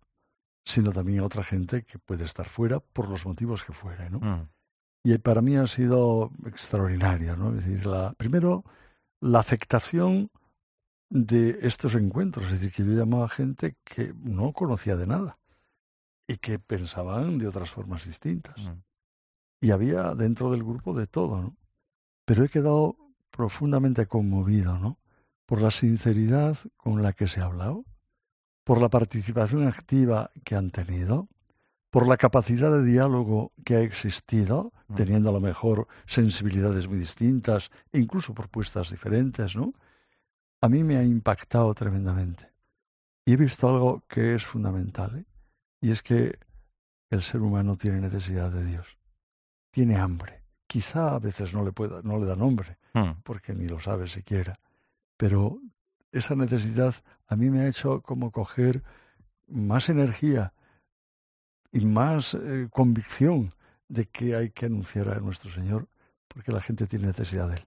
sino 0.63 0.93
también 0.93 1.21
a 1.21 1.25
otra 1.25 1.43
gente 1.43 1.85
que 1.85 1.99
puede 1.99 2.25
estar 2.25 2.47
fuera 2.47 2.79
por 2.79 3.09
los 3.09 3.25
motivos 3.25 3.65
que 3.65 3.73
fuere, 3.73 4.11
¿no? 4.11 4.19
Mm. 4.21 4.49
Y 5.05 5.17
para 5.19 5.41
mí 5.41 5.57
ha 5.57 5.67
sido 5.67 6.33
extraordinario, 6.45 7.35
¿no? 7.35 7.57
Es 7.57 7.65
decir, 7.65 7.87
la, 7.87 8.13
primero, 8.13 8.63
la 9.23 9.39
afectación 9.39 10.31
de 11.09 11.61
estos 11.63 11.95
encuentros, 11.95 12.45
es 12.47 12.61
decir, 12.61 12.71
que 12.71 12.85
yo 12.85 12.93
llamaba 12.93 13.25
a 13.25 13.31
gente 13.31 13.77
que 13.85 14.13
no 14.23 14.53
conocía 14.53 14.97
de 14.97 15.07
nada 15.07 15.39
y 16.29 16.37
que 16.37 16.59
pensaban 16.59 17.39
de 17.39 17.49
otras 17.49 17.71
formas 17.71 18.05
distintas. 18.05 18.59
Mm. 18.59 18.83
Y 19.63 19.71
había 19.71 20.15
dentro 20.15 20.51
del 20.51 20.63
grupo 20.63 20.93
de 20.93 21.07
todo, 21.07 21.41
¿no? 21.41 21.57
Pero 22.27 22.45
he 22.45 22.51
quedado 22.51 23.08
profundamente 23.31 24.07
conmovido, 24.07 24.79
¿no? 24.79 24.99
Por 25.47 25.63
la 25.63 25.71
sinceridad 25.71 26.59
con 26.77 27.03
la 27.03 27.13
que 27.13 27.29
se 27.29 27.41
ha 27.41 27.45
hablado, 27.45 27.85
por 28.65 28.81
la 28.81 28.89
participación 28.89 29.67
activa 29.67 30.31
que 30.45 30.55
han 30.55 30.71
tenido, 30.71 31.29
por 31.91 32.07
la 32.07 32.17
capacidad 32.17 32.71
de 32.71 32.85
diálogo 32.85 33.53
que 33.65 33.77
ha 33.77 33.81
existido, 33.81 34.73
mm. 34.89 34.95
teniendo 34.95 35.31
a 35.31 35.33
lo 35.33 35.41
mejor 35.41 35.89
sensibilidades 36.07 36.87
muy 36.87 36.99
distintas, 36.99 37.71
e 37.93 37.99
incluso 37.99 38.35
propuestas 38.35 38.91
diferentes, 38.91 39.57
¿no? 39.57 39.73
A 40.61 40.69
mí 40.69 40.85
me 40.85 40.97
ha 40.97 41.03
impactado 41.03 41.73
tremendamente. 41.73 42.53
Y 43.25 43.33
he 43.33 43.37
visto 43.37 43.69
algo 43.69 44.03
que 44.09 44.35
es 44.35 44.45
fundamental, 44.45 45.19
¿eh? 45.19 45.25
y 45.81 45.91
es 45.91 46.03
que 46.03 46.39
el 47.11 47.23
ser 47.23 47.41
humano 47.41 47.77
tiene 47.77 48.01
necesidad 48.01 48.51
de 48.51 48.65
Dios, 48.65 48.99
tiene 49.71 49.97
hambre. 49.97 50.38
Quizá 50.69 51.17
a 51.17 51.19
veces 51.19 51.53
no 51.53 51.65
le, 51.65 51.73
pueda, 51.73 52.03
no 52.05 52.19
le 52.19 52.27
da 52.27 52.37
nombre, 52.37 52.79
mm. 52.95 53.23
porque 53.25 53.53
ni 53.55 53.67
lo 53.67 53.81
sabe 53.81 54.07
siquiera, 54.07 54.61
pero 55.17 55.59
esa 56.13 56.37
necesidad 56.37 56.95
a 57.27 57.35
mí 57.35 57.51
me 57.51 57.61
ha 57.63 57.69
hecho 57.69 58.01
como 58.03 58.31
coger 58.31 58.85
más 59.49 59.89
energía 59.89 60.53
y 61.73 61.85
más 61.85 62.35
eh, 62.35 62.69
convicción 62.71 63.53
de 63.89 64.07
que 64.07 64.37
hay 64.37 64.51
que 64.51 64.67
anunciar 64.67 65.09
a 65.09 65.21
nuestro 65.21 65.51
Señor 65.51 65.89
porque 66.29 66.53
la 66.53 66.61
gente 66.61 66.87
tiene 66.87 67.07
necesidad 67.07 67.49
de 67.49 67.57
él. 67.57 67.67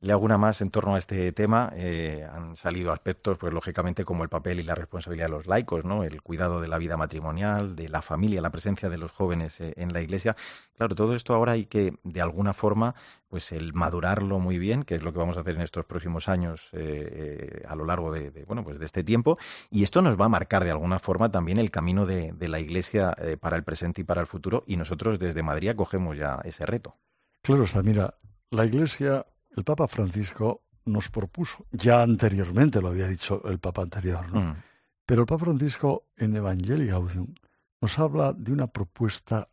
Le 0.00 0.12
hago 0.12 0.24
una 0.24 0.38
más 0.38 0.60
en 0.60 0.70
torno 0.70 0.94
a 0.94 0.98
este 0.98 1.32
tema. 1.32 1.72
Eh, 1.74 2.24
han 2.32 2.54
salido 2.54 2.92
aspectos, 2.92 3.36
pues 3.36 3.52
lógicamente, 3.52 4.04
como 4.04 4.22
el 4.22 4.28
papel 4.28 4.60
y 4.60 4.62
la 4.62 4.76
responsabilidad 4.76 5.26
de 5.26 5.32
los 5.32 5.46
laicos, 5.48 5.84
¿no? 5.84 6.04
El 6.04 6.22
cuidado 6.22 6.60
de 6.60 6.68
la 6.68 6.78
vida 6.78 6.96
matrimonial, 6.96 7.74
de 7.74 7.88
la 7.88 8.00
familia, 8.00 8.40
la 8.40 8.50
presencia 8.50 8.88
de 8.88 8.96
los 8.96 9.10
jóvenes 9.10 9.60
eh, 9.60 9.74
en 9.76 9.92
la 9.92 10.00
iglesia. 10.00 10.36
Claro, 10.76 10.94
todo 10.94 11.16
esto 11.16 11.34
ahora 11.34 11.52
hay 11.52 11.66
que, 11.66 11.94
de 12.04 12.20
alguna 12.20 12.52
forma, 12.52 12.94
pues 13.26 13.50
el 13.50 13.72
madurarlo 13.74 14.38
muy 14.38 14.60
bien, 14.60 14.84
que 14.84 14.94
es 14.94 15.02
lo 15.02 15.12
que 15.12 15.18
vamos 15.18 15.36
a 15.36 15.40
hacer 15.40 15.56
en 15.56 15.62
estos 15.62 15.84
próximos 15.84 16.28
años 16.28 16.68
eh, 16.74 17.64
a 17.66 17.74
lo 17.74 17.84
largo 17.84 18.12
de, 18.12 18.30
bueno, 18.46 18.62
pues 18.62 18.78
de 18.78 18.86
este 18.86 19.02
tiempo. 19.02 19.36
Y 19.68 19.82
esto 19.82 20.00
nos 20.00 20.18
va 20.18 20.26
a 20.26 20.28
marcar 20.28 20.62
de 20.62 20.70
alguna 20.70 21.00
forma 21.00 21.32
también 21.32 21.58
el 21.58 21.72
camino 21.72 22.06
de, 22.06 22.32
la 22.38 22.60
iglesia 22.60 23.16
para 23.40 23.56
el 23.56 23.64
presente 23.64 24.02
y 24.02 24.04
para 24.04 24.20
el 24.20 24.28
futuro. 24.28 24.62
Y 24.64 24.76
nosotros 24.76 25.18
desde 25.18 25.42
Madrid 25.42 25.74
cogemos 25.74 26.16
ya 26.16 26.40
ese 26.44 26.64
reto. 26.66 26.96
Claro 27.42 27.64
está, 27.64 27.82
mira, 27.82 28.14
la 28.50 28.64
Iglesia, 28.64 29.26
el 29.56 29.64
Papa 29.64 29.88
Francisco 29.88 30.62
nos 30.84 31.10
propuso, 31.10 31.66
ya 31.70 32.02
anteriormente 32.02 32.80
lo 32.80 32.88
había 32.88 33.08
dicho 33.08 33.42
el 33.46 33.58
Papa 33.58 33.82
anterior, 33.82 34.30
¿no? 34.32 34.40
Mm. 34.40 34.56
Pero 35.04 35.22
el 35.22 35.26
Papa 35.26 35.44
Francisco 35.46 36.06
en 36.16 36.36
Evangelii 36.36 36.88
Gaudium 36.88 37.34
nos 37.80 37.98
habla 37.98 38.32
de 38.32 38.52
una 38.52 38.66
propuesta 38.66 39.48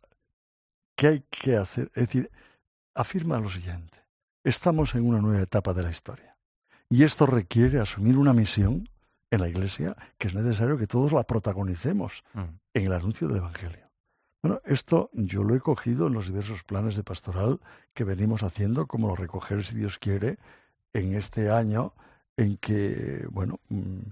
que 0.96 1.06
hay 1.08 1.20
que 1.30 1.56
hacer, 1.56 1.90
es 1.94 2.06
decir, 2.06 2.30
afirma 2.94 3.38
lo 3.38 3.48
siguiente, 3.48 3.98
estamos 4.44 4.94
en 4.94 5.06
una 5.06 5.20
nueva 5.20 5.42
etapa 5.42 5.74
de 5.74 5.82
la 5.82 5.90
historia 5.90 6.36
y 6.88 7.02
esto 7.02 7.26
requiere 7.26 7.80
asumir 7.80 8.16
una 8.16 8.32
misión 8.32 8.88
en 9.30 9.40
la 9.40 9.48
Iglesia 9.48 9.96
que 10.18 10.28
es 10.28 10.34
necesario 10.34 10.78
que 10.78 10.86
todos 10.86 11.12
la 11.12 11.24
protagonicemos 11.24 12.24
mm. 12.32 12.40
en 12.74 12.86
el 12.86 12.92
anuncio 12.92 13.28
del 13.28 13.38
Evangelio. 13.38 13.85
Bueno, 14.46 14.62
esto 14.64 15.10
yo 15.12 15.42
lo 15.42 15.56
he 15.56 15.60
cogido 15.60 16.06
en 16.06 16.12
los 16.12 16.28
diversos 16.28 16.62
planes 16.62 16.94
de 16.94 17.02
pastoral 17.02 17.58
que 17.92 18.04
venimos 18.04 18.44
haciendo, 18.44 18.86
como 18.86 19.08
lo 19.08 19.16
recoger, 19.16 19.64
si 19.64 19.74
Dios 19.74 19.98
quiere, 19.98 20.38
en 20.92 21.14
este 21.16 21.50
año 21.50 21.94
en 22.36 22.56
que, 22.58 23.26
bueno, 23.32 23.58
mm, 23.70 24.02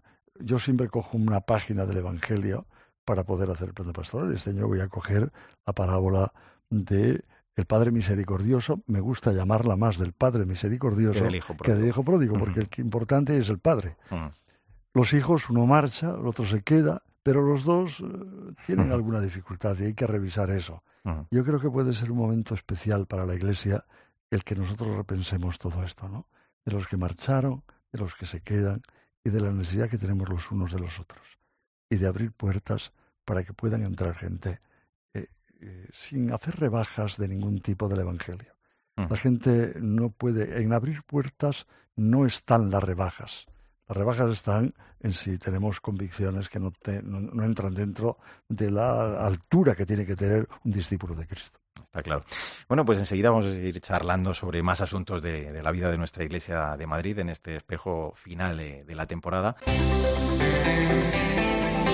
yo 0.40 0.58
siempre 0.58 0.88
cojo 0.88 1.16
una 1.16 1.42
página 1.42 1.86
del 1.86 1.98
Evangelio 1.98 2.66
para 3.04 3.22
poder 3.22 3.48
hacer 3.48 3.68
el 3.68 3.74
plan 3.74 3.86
de 3.86 3.92
pastoral. 3.92 4.34
Este 4.34 4.50
año 4.50 4.66
voy 4.66 4.80
a 4.80 4.88
coger 4.88 5.30
la 5.64 5.72
parábola 5.72 6.32
de 6.68 7.22
el 7.54 7.66
Padre 7.66 7.92
Misericordioso, 7.92 8.82
me 8.88 8.98
gusta 8.98 9.30
llamarla 9.30 9.76
más 9.76 9.98
del 9.98 10.14
Padre 10.14 10.46
Misericordioso 10.46 11.20
que 11.62 11.74
del 11.74 11.86
Hijo 11.86 12.02
Pródigo, 12.02 12.36
porque 12.36 12.58
el 12.58 12.68
que 12.68 12.82
importante 12.82 13.38
es 13.38 13.48
el 13.50 13.60
Padre. 13.60 13.96
Los 14.94 15.12
hijos, 15.12 15.48
uno 15.48 15.64
marcha, 15.64 16.10
el 16.10 16.26
otro 16.26 16.44
se 16.44 16.62
queda, 16.62 17.04
pero 17.24 17.42
los 17.42 17.64
dos 17.64 18.00
eh, 18.00 18.04
tienen 18.66 18.92
alguna 18.92 19.20
dificultad 19.20 19.76
y 19.80 19.84
hay 19.84 19.94
que 19.94 20.06
revisar 20.06 20.50
eso. 20.50 20.84
Yo 21.30 21.44
creo 21.44 21.60
que 21.60 21.68
puede 21.68 21.92
ser 21.92 22.10
un 22.10 22.18
momento 22.18 22.54
especial 22.54 23.06
para 23.06 23.26
la 23.26 23.34
Iglesia 23.34 23.84
el 24.30 24.42
que 24.42 24.54
nosotros 24.54 24.96
repensemos 24.96 25.58
todo 25.58 25.82
esto, 25.82 26.08
¿no? 26.08 26.28
De 26.64 26.72
los 26.72 26.86
que 26.86 26.96
marcharon, 26.96 27.62
de 27.92 27.98
los 27.98 28.14
que 28.14 28.24
se 28.24 28.40
quedan 28.40 28.80
y 29.22 29.30
de 29.30 29.40
la 29.40 29.52
necesidad 29.52 29.90
que 29.90 29.98
tenemos 29.98 30.28
los 30.28 30.50
unos 30.50 30.72
de 30.72 30.78
los 30.78 30.98
otros. 31.00 31.38
Y 31.90 31.96
de 31.96 32.06
abrir 32.06 32.32
puertas 32.32 32.92
para 33.24 33.44
que 33.44 33.52
puedan 33.52 33.82
entrar 33.82 34.14
gente 34.14 34.60
eh, 35.12 35.28
eh, 35.60 35.88
sin 35.92 36.32
hacer 36.32 36.56
rebajas 36.58 37.18
de 37.18 37.28
ningún 37.28 37.60
tipo 37.60 37.88
del 37.88 38.00
Evangelio. 38.00 38.54
La 38.96 39.16
gente 39.16 39.74
no 39.80 40.10
puede, 40.10 40.62
en 40.62 40.72
abrir 40.72 41.02
puertas 41.02 41.66
no 41.96 42.26
están 42.26 42.70
las 42.70 42.82
rebajas. 42.82 43.46
Las 43.86 43.96
rebajas 43.96 44.30
están 44.30 44.72
en 45.00 45.12
si 45.12 45.38
tenemos 45.38 45.80
convicciones 45.80 46.48
que 46.48 46.58
no, 46.58 46.72
no, 47.02 47.44
entran 47.44 47.74
dentro 47.74 48.18
de 48.48 48.70
la 48.70 49.24
altura 49.24 49.74
que 49.74 49.84
tiene 49.84 50.06
que 50.06 50.16
tener 50.16 50.48
un 50.64 50.72
discípulo 50.72 51.14
de 51.14 51.26
Cristo. 51.26 51.58
Está 51.76 52.02
claro. 52.02 52.22
Bueno, 52.66 52.84
pues 52.84 52.98
enseguida 52.98 53.30
vamos 53.30 53.46
a 53.46 53.52
seguir 53.52 53.80
charlando 53.80 54.32
sobre 54.32 54.62
más 54.62 54.80
asuntos 54.80 55.22
de, 55.22 55.62
la 55.62 55.70
vida 55.70 55.90
de 55.90 55.98
nuestra 55.98 56.24
Iglesia 56.24 56.76
de 56.76 56.86
Madrid 56.86 57.18
en 57.18 57.28
este 57.28 57.56
espejo 57.56 58.12
final 58.16 58.56
de 58.56 58.94
la 58.94 59.06
temporada. 59.06 59.56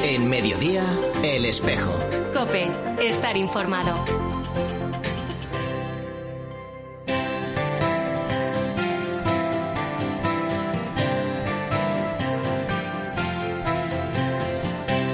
En 0.03 0.29
mediodía, 0.29 0.83
el 1.23 1.45
espejo. 1.45 1.93
Cope, 2.33 2.69
estar 3.01 3.37
informado. 3.37 4.30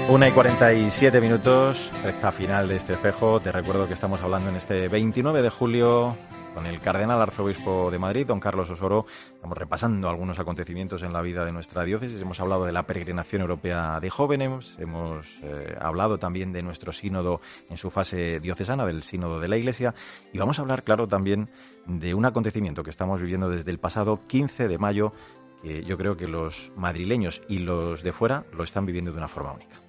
Una 0.09 0.29
y 0.29 0.31
47 0.31 1.19
minutos, 1.19 1.91
recta 2.01 2.31
final 2.31 2.69
de 2.69 2.77
este 2.77 2.93
espejo. 2.93 3.41
Te 3.41 3.51
recuerdo 3.51 3.89
que 3.89 3.93
estamos 3.93 4.21
hablando 4.21 4.49
en 4.49 4.55
este 4.55 4.87
29 4.87 5.41
de 5.41 5.49
julio 5.49 6.15
con 6.55 6.65
el 6.65 6.79
cardenal 6.79 7.21
arzobispo 7.21 7.91
de 7.91 7.99
Madrid, 7.99 8.25
don 8.25 8.39
Carlos 8.39 8.69
Osoro. 8.69 9.05
Estamos 9.33 9.57
repasando 9.57 10.07
algunos 10.07 10.39
acontecimientos 10.39 11.03
en 11.03 11.11
la 11.11 11.21
vida 11.21 11.43
de 11.43 11.51
nuestra 11.51 11.83
diócesis. 11.83 12.21
Hemos 12.21 12.39
hablado 12.39 12.63
de 12.63 12.71
la 12.71 12.83
peregrinación 12.83 13.41
europea 13.41 13.99
de 13.99 14.09
jóvenes, 14.09 14.75
hemos 14.79 15.39
eh, 15.43 15.75
hablado 15.81 16.17
también 16.17 16.53
de 16.53 16.63
nuestro 16.63 16.93
sínodo 16.93 17.41
en 17.69 17.75
su 17.75 17.91
fase 17.91 18.39
diocesana, 18.39 18.85
del 18.85 19.03
sínodo 19.03 19.41
de 19.41 19.49
la 19.49 19.57
Iglesia, 19.57 19.93
y 20.31 20.37
vamos 20.37 20.57
a 20.57 20.61
hablar, 20.61 20.85
claro, 20.85 21.09
también 21.09 21.49
de 21.85 22.13
un 22.13 22.23
acontecimiento 22.23 22.81
que 22.81 22.91
estamos 22.91 23.19
viviendo 23.19 23.49
desde 23.49 23.71
el 23.71 23.77
pasado 23.77 24.21
15 24.25 24.69
de 24.69 24.77
mayo, 24.77 25.11
que 25.61 25.83
yo 25.83 25.97
creo 25.97 26.15
que 26.15 26.29
los 26.29 26.71
madrileños 26.77 27.41
y 27.49 27.59
los 27.59 28.03
de 28.03 28.13
fuera 28.13 28.45
lo 28.53 28.63
están 28.63 28.85
viviendo 28.85 29.11
de 29.11 29.17
una 29.17 29.27
forma 29.27 29.51
única. 29.51 29.86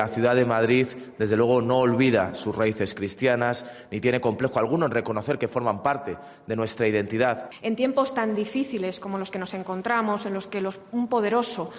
La 0.00 0.08
ciudad 0.08 0.34
de 0.34 0.46
Madrid, 0.46 0.86
desde 1.18 1.36
luego, 1.36 1.60
no 1.60 1.76
olvida 1.76 2.34
sus 2.34 2.56
raíces 2.56 2.94
cristianas 2.94 3.66
ni 3.90 4.00
tiene 4.00 4.18
complejo 4.18 4.58
alguno 4.58 4.86
en 4.86 4.92
reconocer 4.92 5.36
que 5.36 5.46
forman 5.46 5.82
parte 5.82 6.16
de 6.46 6.56
nuestra 6.56 6.88
identidad. 6.88 7.50
En 7.60 7.76
tiempos 7.76 8.14
tan 8.14 8.34
difíciles 8.34 8.98
como 8.98 9.18
los 9.18 9.30
que 9.30 9.38
nos 9.38 9.52
encontramos, 9.52 10.24
en 10.24 10.32
los 10.32 10.46
que 10.46 10.66
un 10.92 11.06
poderoso 11.06 11.70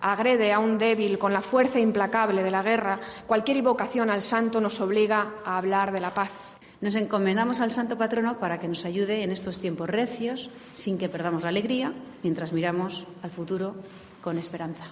agrede 0.00 0.52
a 0.52 0.58
un 0.58 0.76
débil 0.76 1.18
con 1.18 1.32
la 1.32 1.40
fuerza 1.40 1.78
implacable 1.78 2.42
de 2.42 2.50
la 2.50 2.64
guerra, 2.64 2.98
cualquier 3.28 3.58
invocación 3.58 4.10
al 4.10 4.22
santo 4.22 4.60
nos 4.60 4.80
obliga 4.80 5.34
a 5.44 5.56
hablar 5.56 5.92
de 5.92 6.00
la 6.00 6.12
paz. 6.12 6.32
Nos 6.80 6.96
encomendamos 6.96 7.60
al 7.60 7.70
Santo 7.70 7.96
Patrono 7.96 8.40
para 8.40 8.58
que 8.58 8.66
nos 8.66 8.84
ayude 8.86 9.22
en 9.22 9.30
estos 9.30 9.60
tiempos 9.60 9.88
recios, 9.88 10.50
sin 10.74 10.98
que 10.98 11.08
perdamos 11.08 11.44
la 11.44 11.50
alegría, 11.50 11.92
mientras 12.24 12.52
miramos 12.52 13.06
al 13.22 13.30
futuro 13.30 13.76
con 14.20 14.36
esperanza. 14.36 14.86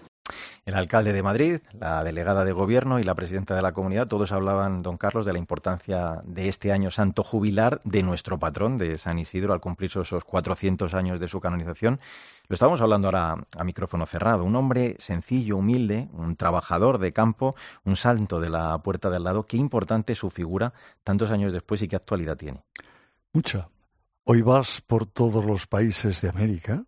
El 0.66 0.74
alcalde 0.74 1.12
de 1.12 1.22
Madrid, 1.22 1.60
la 1.78 2.02
delegada 2.02 2.44
de 2.44 2.50
gobierno 2.50 2.98
y 2.98 3.04
la 3.04 3.14
presidenta 3.14 3.54
de 3.54 3.62
la 3.62 3.70
comunidad, 3.70 4.08
todos 4.08 4.32
hablaban, 4.32 4.82
don 4.82 4.96
Carlos, 4.96 5.24
de 5.24 5.32
la 5.32 5.38
importancia 5.38 6.20
de 6.24 6.48
este 6.48 6.72
año 6.72 6.90
santo 6.90 7.22
jubilar 7.22 7.80
de 7.84 8.02
nuestro 8.02 8.40
patrón, 8.40 8.76
de 8.76 8.98
San 8.98 9.20
Isidro, 9.20 9.52
al 9.52 9.60
cumplir 9.60 9.92
esos 9.94 10.24
400 10.24 10.92
años 10.94 11.20
de 11.20 11.28
su 11.28 11.40
canonización. 11.40 12.00
Lo 12.48 12.54
estamos 12.54 12.80
hablando 12.80 13.06
ahora 13.06 13.46
a 13.56 13.62
micrófono 13.62 14.06
cerrado. 14.06 14.42
Un 14.42 14.56
hombre 14.56 14.96
sencillo, 14.98 15.58
humilde, 15.58 16.08
un 16.12 16.34
trabajador 16.34 16.98
de 16.98 17.12
campo, 17.12 17.54
un 17.84 17.94
santo 17.94 18.40
de 18.40 18.50
la 18.50 18.76
puerta 18.78 19.08
del 19.08 19.22
lado. 19.22 19.44
Qué 19.44 19.56
importante 19.56 20.16
su 20.16 20.30
figura 20.30 20.72
tantos 21.04 21.30
años 21.30 21.52
después 21.52 21.80
y 21.82 21.86
qué 21.86 21.94
actualidad 21.94 22.36
tiene. 22.36 22.64
Mucha. 23.32 23.68
Hoy 24.24 24.42
vas 24.42 24.80
por 24.80 25.06
todos 25.06 25.44
los 25.44 25.68
países 25.68 26.20
de 26.22 26.28
América. 26.28 26.82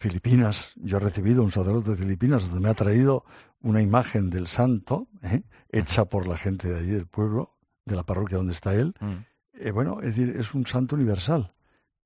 Filipinas, 0.00 0.72
yo 0.76 0.96
he 0.96 1.00
recibido 1.00 1.42
un 1.42 1.50
sacerdote 1.50 1.90
de 1.90 1.96
Filipinas 1.98 2.44
donde 2.44 2.60
me 2.60 2.70
ha 2.70 2.74
traído 2.74 3.26
una 3.60 3.82
imagen 3.82 4.30
del 4.30 4.46
santo, 4.46 5.08
¿eh? 5.22 5.42
hecha 5.68 6.06
por 6.06 6.26
la 6.26 6.38
gente 6.38 6.70
de 6.70 6.78
allí 6.78 6.90
del 6.92 7.06
pueblo, 7.06 7.58
de 7.84 7.96
la 7.96 8.02
parroquia 8.02 8.38
donde 8.38 8.54
está 8.54 8.74
él. 8.74 8.94
Mm. 8.98 9.12
Eh, 9.52 9.70
bueno, 9.72 10.00
es 10.00 10.16
decir, 10.16 10.34
es 10.38 10.54
un 10.54 10.64
santo 10.66 10.96
universal, 10.96 11.52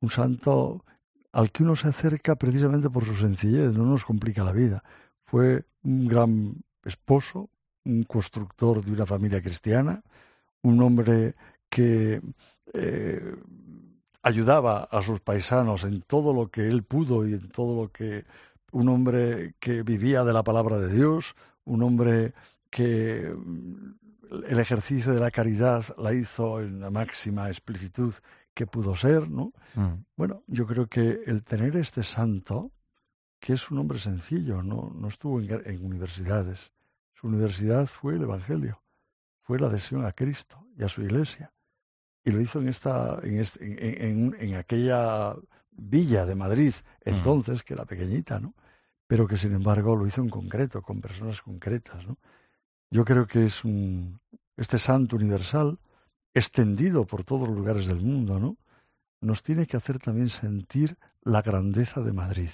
un 0.01 0.11
santo 0.11 0.85
al 1.31 1.53
que 1.53 1.63
uno 1.63 1.77
se 1.77 1.87
acerca 1.87 2.35
precisamente 2.35 2.91
por 2.91 3.05
su 3.05 3.15
sencillez, 3.15 3.73
no 3.73 3.85
nos 3.85 4.05
complica 4.05 4.43
la 4.43 4.53
vida. 4.53 4.83
Fue 5.23 5.65
un 5.85 6.09
gran 6.09 6.57
esposo, 6.85 7.49
un 7.85 8.03
constructor 8.03 8.85
de 8.85 8.91
una 8.91 9.07
familia 9.07 9.41
cristiana, 9.41 10.03
un 10.63 10.83
hombre 10.83 11.37
que 11.69 12.21
eh, 12.73 13.35
ayudaba 14.25 14.85
a 14.85 15.03
sus 15.03 15.21
paisanos 15.21 15.85
en 15.85 16.01
todo 16.03 16.33
lo 16.33 16.51
que 16.51 16.67
él 16.67 16.83
pudo 16.83 17.29
y 17.29 17.35
en 17.35 17.49
todo 17.51 17.81
lo 17.81 17.93
que 17.93 18.25
un 18.73 18.89
hombre 18.89 19.55
que 19.61 19.83
vivía 19.83 20.25
de 20.25 20.33
la 20.33 20.43
palabra 20.43 20.79
de 20.79 20.93
Dios, 20.93 21.37
un 21.65 21.83
hombre 21.83 22.33
que 22.71 23.33
mm, 23.37 24.45
el 24.49 24.59
ejercicio 24.59 25.13
de 25.13 25.21
la 25.21 25.31
caridad 25.31 25.85
la 25.99 26.15
hizo 26.15 26.61
en 26.61 26.81
la 26.81 26.91
máxima 26.91 27.49
explicitud 27.49 28.15
que 28.55 28.67
pudo 28.67 28.97
ser, 28.97 29.29
¿no? 29.29 29.53
Mm. 29.75 30.05
Bueno, 30.17 30.43
yo 30.47 30.67
creo 30.67 30.87
que 30.87 31.21
el 31.27 31.45
tener 31.45 31.77
este 31.77 32.03
santo, 32.03 32.73
que 33.39 33.53
es 33.53 33.71
un 33.71 33.79
hombre 33.79 33.99
sencillo, 33.99 34.63
no, 34.63 34.91
no 34.95 35.09
estuvo 35.09 35.39
en, 35.39 35.85
universidades. 35.85 36.73
Su 37.13 37.27
universidad 37.27 37.87
fue 37.87 38.15
el 38.15 38.23
Evangelio, 38.23 38.83
fue 39.43 39.59
la 39.59 39.67
adhesión 39.67 40.07
a 40.07 40.13
Cristo 40.13 40.67
y 40.79 40.83
a 40.83 40.89
su 40.89 41.03
iglesia. 41.03 41.53
Y 42.25 42.31
lo 42.31 42.41
hizo 42.41 42.61
en, 42.61 42.69
esta, 42.69 43.21
en, 43.23 43.39
este, 43.39 44.09
en, 44.11 44.55
aquella 44.57 45.37
villa 45.73 46.25
de 46.25 46.35
Madrid, 46.35 46.73
mm. 47.05 47.09
entonces, 47.11 47.63
que 47.63 47.75
era 47.75 47.85
pequeñita, 47.85 48.41
¿no? 48.41 48.55
Pero 49.07 49.27
que 49.27 49.37
sin 49.37 49.53
embargo 49.55 49.95
lo 49.95 50.07
hizo 50.07 50.23
en 50.23 50.31
concreto, 50.31 50.81
con 50.81 51.01
personas 51.01 51.43
concretas, 51.43 52.07
¿no? 52.07 52.17
Yo 52.91 53.05
creo 53.05 53.27
que 53.27 53.45
es 53.45 53.65
un, 53.65 54.21
este 54.57 54.79
santo 54.79 55.17
universal, 55.17 55.79
extendido 56.33 57.07
por 57.07 57.25
todos 57.25 57.49
los 57.49 57.57
lugares 57.57 57.87
del 57.87 58.01
mundo, 58.01 58.39
¿no? 58.39 58.57
Nos 59.21 59.43
tiene 59.43 59.67
que 59.67 59.77
hacer 59.77 59.99
también 59.99 60.31
sentir 60.31 60.97
la 61.23 61.43
grandeza 61.43 62.01
de 62.01 62.13
Madrid. 62.13 62.51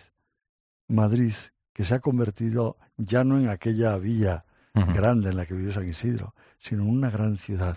Madrid, 0.88 1.34
que 1.72 1.84
se 1.84 1.94
ha 1.94 2.00
convertido 2.00 2.76
ya 2.96 3.24
no 3.24 3.38
en 3.38 3.48
aquella 3.48 3.96
villa 3.98 4.44
grande 4.74 5.30
en 5.30 5.36
la 5.36 5.46
que 5.46 5.54
vivió 5.54 5.72
San 5.72 5.88
Isidro, 5.88 6.34
sino 6.58 6.82
en 6.82 6.90
una 6.90 7.10
gran 7.10 7.36
ciudad. 7.36 7.76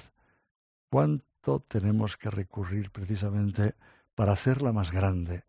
¿Cuánto 0.89 1.25
tenemos 1.67 2.17
que 2.17 2.29
recurrir 2.29 2.91
precisamente 2.91 3.75
para 4.15 4.33
hacerla 4.33 4.71
más 4.71 4.91
grande? 4.91 5.43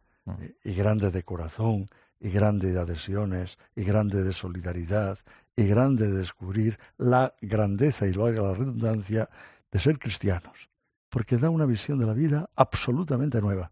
Y 0.64 0.72
grande 0.74 1.10
de 1.10 1.22
corazón, 1.22 1.88
y 2.18 2.30
grande 2.30 2.72
de 2.72 2.80
adhesiones, 2.80 3.58
y 3.76 3.84
grande 3.84 4.22
de 4.22 4.32
solidaridad, 4.32 5.18
y 5.54 5.64
grande 5.66 6.08
de 6.08 6.18
descubrir 6.18 6.78
la 6.96 7.34
grandeza, 7.40 8.06
y 8.06 8.12
lo 8.12 8.26
haga 8.26 8.42
la 8.42 8.54
redundancia, 8.54 9.28
de 9.70 9.78
ser 9.78 9.98
cristianos. 9.98 10.70
Porque 11.10 11.36
da 11.36 11.50
una 11.50 11.66
visión 11.66 11.98
de 11.98 12.06
la 12.06 12.14
vida 12.14 12.48
absolutamente 12.56 13.40
nueva, 13.40 13.70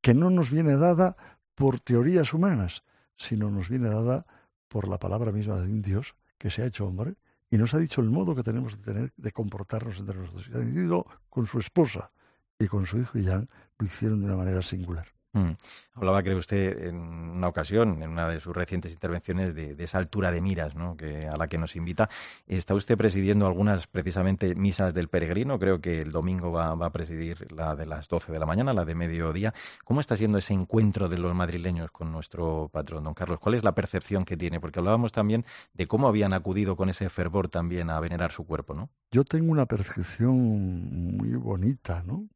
que 0.00 0.14
no 0.14 0.30
nos 0.30 0.50
viene 0.50 0.76
dada 0.76 1.16
por 1.54 1.80
teorías 1.80 2.32
humanas, 2.32 2.84
sino 3.16 3.50
nos 3.50 3.68
viene 3.68 3.88
dada 3.88 4.24
por 4.68 4.88
la 4.88 4.98
palabra 4.98 5.32
misma 5.32 5.56
de 5.56 5.64
un 5.64 5.82
Dios 5.82 6.14
que 6.38 6.50
se 6.50 6.62
ha 6.62 6.66
hecho 6.66 6.86
hombre 6.86 7.14
y 7.52 7.58
nos 7.58 7.74
ha 7.74 7.78
dicho 7.78 8.00
el 8.00 8.08
modo 8.08 8.34
que 8.34 8.42
tenemos 8.42 8.78
de 8.78 8.82
tener 8.82 9.12
de 9.14 9.30
comportarnos 9.30 9.98
entre 9.98 10.16
nosotros. 10.18 10.48
Y 10.48 10.54
ha 10.54 10.58
decidido 10.60 11.06
con 11.28 11.44
su 11.44 11.58
esposa 11.58 12.10
y 12.58 12.66
con 12.66 12.86
su 12.86 12.98
hijo 12.98 13.18
Jan 13.22 13.46
lo 13.78 13.86
hicieron 13.86 14.20
de 14.20 14.26
una 14.26 14.36
manera 14.36 14.62
singular. 14.62 15.06
Mm. 15.34 15.52
Hablaba, 15.94 16.22
cree 16.22 16.34
usted, 16.34 16.88
en 16.88 16.96
una 16.96 17.48
ocasión, 17.48 18.02
en 18.02 18.10
una 18.10 18.28
de 18.28 18.40
sus 18.40 18.54
recientes 18.54 18.92
intervenciones, 18.92 19.54
de, 19.54 19.76
esa 19.78 19.98
altura 19.98 20.30
de 20.30 20.40
miras 20.40 20.74
¿no? 20.74 20.96
que, 20.96 21.26
a 21.26 21.36
la 21.36 21.48
que 21.48 21.58
nos 21.58 21.74
invita. 21.76 22.08
¿Está 22.46 22.74
usted 22.74 22.96
presidiendo 22.96 23.46
algunas, 23.46 23.86
precisamente, 23.86 24.54
misas 24.54 24.92
del 24.94 25.08
peregrino? 25.08 25.58
Creo 25.58 25.80
que 25.80 26.00
el 26.00 26.10
domingo 26.12 26.52
va, 26.52 26.72
a 26.72 26.90
presidir 26.90 27.50
la 27.52 27.76
de 27.76 27.86
las 27.86 28.08
12 28.08 28.32
de 28.32 28.38
la 28.38 28.46
mañana, 28.46 28.72
la 28.72 28.84
de 28.84 28.94
mediodía. 28.94 29.54
¿Cómo 29.84 30.00
está 30.00 30.16
siendo 30.16 30.38
ese 30.38 30.54
encuentro 30.54 31.08
de 31.08 31.18
los 31.18 31.34
madrileños 31.34 31.90
con 31.90 32.12
nuestro 32.12 32.68
patrón, 32.72 33.04
don 33.04 33.14
Carlos? 33.14 33.38
¿Cuál 33.38 33.54
es 33.54 33.64
la 33.64 33.74
percepción 33.74 34.24
que 34.24 34.36
tiene? 34.36 34.60
Porque 34.60 34.78
hablábamos 34.78 35.12
también 35.12 35.44
de 35.74 35.86
cómo 35.86 36.08
habían 36.08 36.32
acudido 36.32 36.76
con 36.76 36.88
ese 36.90 37.08
fervor 37.08 37.48
también 37.48 37.90
a 37.90 38.00
venerar 38.00 38.32
su 38.32 38.44
cuerpo, 38.46 38.74
¿no? 38.74 38.90
Yo 39.10 39.24
tengo 39.24 39.50
una 39.52 39.66
percepción 39.66 41.16
muy 41.16 41.34
bonita, 41.36 42.02
¿no? 42.06 42.28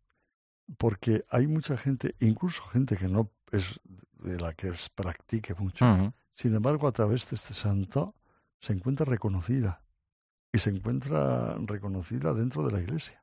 Porque 0.78 1.24
hay 1.30 1.46
mucha 1.46 1.76
gente, 1.76 2.14
incluso 2.20 2.62
gente 2.64 2.96
que 2.96 3.08
no 3.08 3.30
es 3.52 3.80
de 4.18 4.38
la 4.40 4.52
que 4.54 4.72
practique 4.94 5.54
mucho, 5.54 6.12
sin 6.34 6.54
embargo, 6.54 6.88
a 6.88 6.92
través 6.92 7.28
de 7.30 7.36
este 7.36 7.54
santo 7.54 8.14
se 8.60 8.72
encuentra 8.72 9.04
reconocida 9.06 9.82
y 10.52 10.58
se 10.58 10.70
encuentra 10.70 11.56
reconocida 11.58 12.34
dentro 12.34 12.64
de 12.64 12.72
la 12.72 12.80
iglesia. 12.80 13.22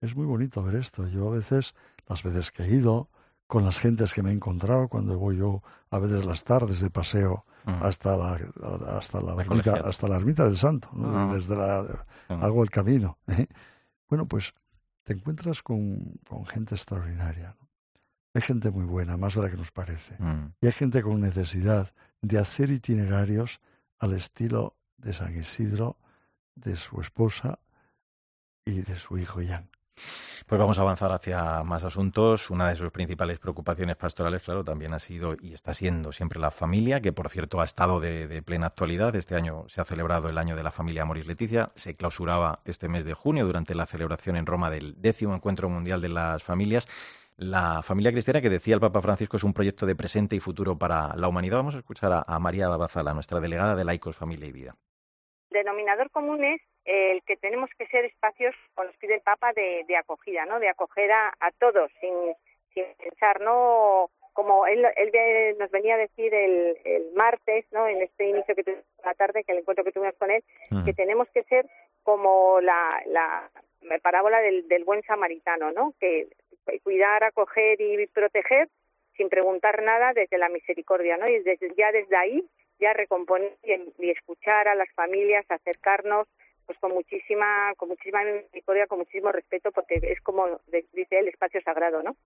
Es 0.00 0.14
muy 0.14 0.26
bonito 0.26 0.62
ver 0.62 0.76
esto. 0.76 1.06
Yo 1.08 1.28
a 1.28 1.36
veces, 1.36 1.74
las 2.06 2.22
veces 2.22 2.50
que 2.50 2.64
he 2.64 2.70
ido, 2.70 3.08
con 3.46 3.64
las 3.64 3.78
gentes 3.78 4.12
que 4.12 4.22
me 4.22 4.30
he 4.30 4.34
encontrado, 4.34 4.88
cuando 4.88 5.18
voy 5.18 5.36
yo 5.36 5.62
a 5.90 5.98
veces 5.98 6.24
las 6.24 6.44
tardes 6.44 6.80
de 6.80 6.90
paseo 6.90 7.44
hasta 7.64 8.16
la 8.16 8.38
hasta 8.96 9.20
la, 9.20 9.42
ermita, 9.42 9.74
hasta 9.84 10.08
la 10.08 10.16
ermita 10.16 10.44
del 10.44 10.56
santo, 10.56 10.88
desde 11.34 11.56
la, 11.56 12.06
hago 12.28 12.62
el 12.62 12.70
camino. 12.70 13.18
¿eh? 13.26 13.46
Bueno, 14.08 14.26
pues 14.26 14.54
te 15.06 15.12
encuentras 15.12 15.62
con, 15.62 16.18
gente 16.52 16.74
extraordinaria. 16.74 17.56
Hay 18.34 18.42
gente 18.42 18.70
muy 18.72 18.84
buena, 18.84 19.16
más 19.16 19.36
de 19.36 19.42
la 19.42 19.50
que 19.50 19.56
nos 19.56 19.70
parece. 19.70 20.16
Mm. 20.18 20.54
Y 20.60 20.66
hay 20.66 20.72
gente 20.72 21.00
con 21.00 21.20
necesidad 21.20 21.94
de 22.20 22.38
hacer 22.38 22.72
itinerarios 22.72 23.60
al 24.00 24.14
estilo 24.14 24.76
de 24.96 25.12
San 25.12 25.38
Isidro, 25.38 25.96
de 26.56 26.74
su 26.74 27.00
esposa 27.00 27.60
y 28.64 28.80
de 28.80 28.96
su 28.96 29.16
hijo 29.16 29.40
Jan. 29.46 29.70
Pues 30.46 30.60
vamos 30.60 30.78
a 30.78 30.82
avanzar 30.82 31.10
hacia 31.10 31.64
más 31.64 31.82
asuntos. 31.82 32.50
Una 32.50 32.68
de 32.68 32.76
sus 32.76 32.92
principales 32.92 33.40
preocupaciones 33.40 33.96
pastorales, 33.96 34.42
claro, 34.42 34.62
también 34.62 34.94
ha 34.94 35.00
sido 35.00 35.34
y 35.40 35.52
está 35.52 35.74
siendo 35.74 36.12
siempre 36.12 36.38
la 36.38 36.52
familia, 36.52 37.00
que 37.00 37.12
por 37.12 37.28
cierto 37.30 37.60
ha 37.60 37.64
estado 37.64 37.98
de, 37.98 38.42
plena 38.42 38.68
actualidad. 38.68 39.16
Este 39.16 39.34
año 39.34 39.64
se 39.68 39.80
ha 39.80 39.84
celebrado 39.84 40.28
el 40.28 40.38
año 40.38 40.54
de 40.54 40.62
la 40.62 40.70
familia 40.70 41.04
Moris 41.04 41.26
Leticia. 41.26 41.72
Se 41.74 41.96
clausuraba 41.96 42.60
este 42.64 42.88
mes 42.88 43.04
de 43.04 43.14
junio 43.14 43.44
durante 43.44 43.74
la 43.74 43.86
celebración 43.86 44.36
en 44.36 44.46
Roma 44.46 44.70
del 44.70 44.94
décimo 45.02 45.34
encuentro 45.34 45.68
mundial 45.68 46.00
de 46.00 46.10
las 46.10 46.44
familias. 46.44 46.86
La 47.36 47.82
familia 47.82 48.12
cristiana 48.12 48.40
que 48.40 48.48
decía 48.48 48.74
el 48.74 48.80
Papa 48.80 49.02
Francisco 49.02 49.38
es 49.38 49.42
un 49.42 49.52
proyecto 49.52 49.84
de 49.84 49.96
presente 49.96 50.36
y 50.36 50.40
futuro 50.40 50.78
para 50.78 51.16
la 51.16 51.26
humanidad. 51.26 51.56
Vamos 51.56 51.74
a 51.74 51.78
escuchar 51.78 52.22
a, 52.24 52.38
María 52.38 52.68
Babazala, 52.68 53.14
nuestra 53.14 53.40
delegada 53.40 53.74
de 53.74 53.84
Laicos, 53.84 54.14
Familia 54.14 54.46
y 54.46 54.52
Vida 54.52 54.76
denominador 55.50 56.10
común 56.10 56.44
es 56.44 56.60
el 56.86 57.22
que 57.22 57.36
tenemos 57.36 57.68
que 57.78 57.86
ser 57.88 58.04
espacios, 58.04 58.54
como 58.74 58.86
nos 58.86 58.96
pide 58.96 59.14
el 59.14 59.20
Papa, 59.20 59.52
de, 59.52 59.84
acogida, 59.96 60.46
¿no? 60.46 60.60
De 60.60 60.68
acoger 60.68 61.10
a, 61.12 61.32
todos, 61.58 61.90
sin, 62.00 62.14
sin 62.72 62.84
pensar, 62.98 63.40
¿no? 63.40 64.10
Como 64.32 64.66
él, 64.66 64.86
él 64.96 65.56
nos 65.58 65.70
venía 65.70 65.94
a 65.94 65.98
decir 65.98 66.32
el, 66.32 66.78
el 66.84 67.12
martes, 67.14 67.64
¿no? 67.72 67.88
En 67.88 68.02
este 68.02 68.28
inicio 68.28 68.54
que 68.54 68.62
tuvimos 68.62 68.84
la 69.04 69.14
tarde, 69.14 69.44
que 69.44 69.52
el 69.52 69.58
encuentro 69.58 69.84
que 69.84 69.92
tuvimos 69.92 70.14
con 70.16 70.30
él, 70.30 70.44
que 70.84 70.92
tenemos 70.92 71.28
que 71.30 71.42
ser 71.44 71.66
como 72.02 72.60
la, 72.60 73.02
la 73.06 73.50
parábola 74.02 74.40
del, 74.40 74.68
del 74.68 74.84
buen 74.84 75.02
samaritano, 75.02 75.72
¿no? 75.72 75.94
Que 75.98 76.28
cuidar, 76.82 77.24
acoger 77.24 77.80
y 77.80 78.06
proteger 78.06 78.68
sin 79.16 79.28
preguntar 79.28 79.82
nada 79.82 80.12
desde 80.12 80.38
la 80.38 80.48
misericordia, 80.48 81.16
¿no? 81.16 81.26
Y 81.26 81.40
desde, 81.40 81.74
ya 81.74 81.90
desde 81.90 82.16
ahí 82.16 82.44
ya 82.78 82.92
recomponer 82.92 83.56
y, 83.98 84.10
escuchar 84.10 84.68
a 84.68 84.74
las 84.74 84.90
familias, 84.92 85.46
acercarnos 85.48 86.28
pues 86.66 86.78
con 86.78 86.92
muchísima 86.92 87.72
con 87.76 87.88
muchísima 87.88 88.22
misericordia, 88.24 88.86
con 88.86 88.98
muchísimo 88.98 89.30
respeto, 89.32 89.70
porque 89.72 90.00
es 90.02 90.20
como 90.20 90.60
dice 90.70 91.18
el 91.18 91.28
espacio 91.28 91.60
sagrado, 91.62 92.02
¿no? 92.02 92.16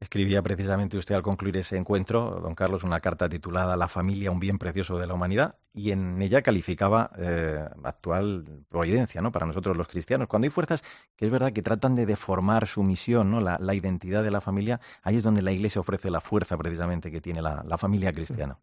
Escribía 0.00 0.42
precisamente 0.42 0.96
usted 0.96 1.14
al 1.14 1.22
concluir 1.22 1.56
ese 1.56 1.76
encuentro, 1.76 2.38
don 2.40 2.54
Carlos, 2.54 2.84
una 2.84 3.00
carta 3.00 3.28
titulada 3.28 3.76
La 3.76 3.88
familia, 3.88 4.30
un 4.30 4.38
bien 4.38 4.58
precioso 4.58 4.98
de 4.98 5.06
la 5.06 5.14
humanidad, 5.14 5.58
y 5.72 5.90
en 5.90 6.20
ella 6.22 6.42
calificaba 6.42 7.10
eh, 7.18 7.64
actual 7.82 8.44
providencia, 8.68 9.20
¿no? 9.20 9.32
Para 9.32 9.46
nosotros 9.46 9.76
los 9.76 9.88
cristianos. 9.88 10.28
Cuando 10.28 10.46
hay 10.46 10.50
fuerzas 10.50 10.82
que 11.16 11.24
es 11.24 11.30
verdad 11.30 11.52
que 11.52 11.62
tratan 11.62 11.94
de 11.94 12.06
deformar 12.06 12.66
su 12.66 12.82
misión, 12.82 13.30
¿no? 13.30 13.40
La, 13.40 13.74
identidad 13.74 14.24
de 14.24 14.30
la 14.30 14.40
familia, 14.40 14.80
ahí 15.02 15.16
es 15.16 15.22
donde 15.22 15.42
la 15.42 15.52
Iglesia 15.52 15.80
ofrece 15.80 16.10
la 16.10 16.20
fuerza 16.20 16.56
precisamente 16.56 17.10
que 17.10 17.20
tiene 17.20 17.42
la, 17.42 17.62
la 17.66 17.78
familia 17.78 18.12
cristiana. 18.12 18.58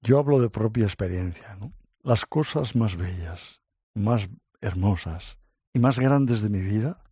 Yo 0.00 0.18
hablo 0.18 0.40
de 0.40 0.48
propia 0.48 0.84
experiencia. 0.84 1.56
¿no? 1.56 1.72
Las 2.02 2.24
cosas 2.24 2.76
más 2.76 2.96
bellas, 2.96 3.60
más 3.94 4.28
hermosas 4.60 5.38
y 5.72 5.78
más 5.78 5.98
grandes 5.98 6.42
de 6.42 6.48
mi 6.48 6.60
vida 6.60 7.02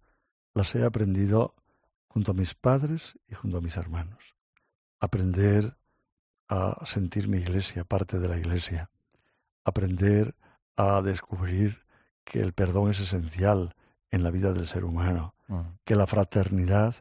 las 0.54 0.74
he 0.74 0.84
aprendido 0.84 1.54
junto 2.08 2.32
a 2.32 2.34
mis 2.34 2.54
padres 2.54 3.18
y 3.28 3.34
junto 3.34 3.58
a 3.58 3.60
mis 3.60 3.76
hermanos. 3.76 4.34
Aprender 5.00 5.76
a 6.48 6.84
sentir 6.86 7.28
mi 7.28 7.38
iglesia, 7.38 7.84
parte 7.84 8.18
de 8.18 8.28
la 8.28 8.38
iglesia. 8.38 8.90
Aprender 9.64 10.34
a 10.76 11.02
descubrir 11.02 11.82
que 12.24 12.40
el 12.40 12.52
perdón 12.52 12.90
es 12.90 13.00
esencial 13.00 13.74
en 14.10 14.22
la 14.22 14.30
vida 14.30 14.52
del 14.52 14.66
ser 14.66 14.84
humano, 14.84 15.34
que 15.84 15.94
la 15.94 16.06
fraternidad 16.06 16.94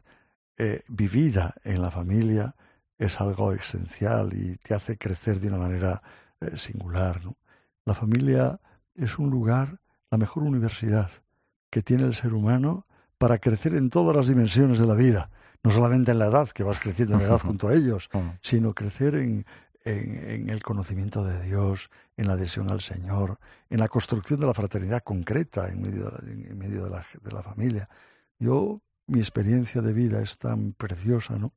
eh, 0.58 0.82
vivida 0.88 1.54
en 1.64 1.82
la 1.82 1.90
familia 1.90 2.54
es 2.98 3.20
algo 3.20 3.52
esencial 3.52 4.32
y 4.34 4.56
te 4.56 4.74
hace 4.74 4.96
crecer 4.96 5.40
de 5.40 5.48
una 5.48 5.58
manera 5.58 6.02
eh, 6.40 6.56
singular. 6.56 7.20
La 7.84 7.94
familia 7.94 8.60
es 8.94 9.18
un 9.18 9.30
lugar, 9.30 9.80
la 10.10 10.18
mejor 10.18 10.42
universidad 10.42 11.10
que 11.70 11.82
tiene 11.82 12.04
el 12.04 12.14
ser 12.14 12.34
humano 12.34 12.86
para 13.18 13.38
crecer 13.38 13.74
en 13.74 13.90
todas 13.90 14.14
las 14.14 14.28
dimensiones 14.28 14.78
de 14.78 14.86
la 14.86 14.94
vida, 14.94 15.30
no 15.62 15.70
solamente 15.70 16.12
en 16.12 16.18
la 16.18 16.26
edad, 16.26 16.48
que 16.50 16.62
vas 16.62 16.78
creciendo 16.78 17.14
en 17.14 17.22
la 17.22 17.28
edad 17.28 17.38
junto 17.42 17.68
a 17.68 17.74
ellos, 17.74 18.08
sino 18.42 18.74
crecer 18.74 19.16
en, 19.16 19.46
en, 19.84 20.50
el 20.50 20.62
conocimiento 20.62 21.24
de 21.24 21.42
Dios, 21.44 21.90
en 22.16 22.26
la 22.26 22.34
adhesión 22.34 22.70
al 22.70 22.80
Señor, 22.80 23.38
en 23.70 23.80
la 23.80 23.88
construcción 23.88 24.40
de 24.40 24.46
la 24.46 24.54
fraternidad 24.54 25.02
concreta 25.02 25.68
en 25.68 25.80
medio, 25.80 26.12
en 26.22 26.58
medio 26.58 26.84
de, 26.84 26.90
la, 26.90 27.04
de 27.22 27.32
la 27.32 27.42
familia. 27.42 27.88
Yo, 28.38 28.82
mi 29.06 29.20
experiencia 29.20 29.80
de 29.80 29.92
vida 29.92 30.20
es 30.20 30.38
tan 30.38 30.72
preciosa, 30.72 31.38
¿no? 31.38 31.52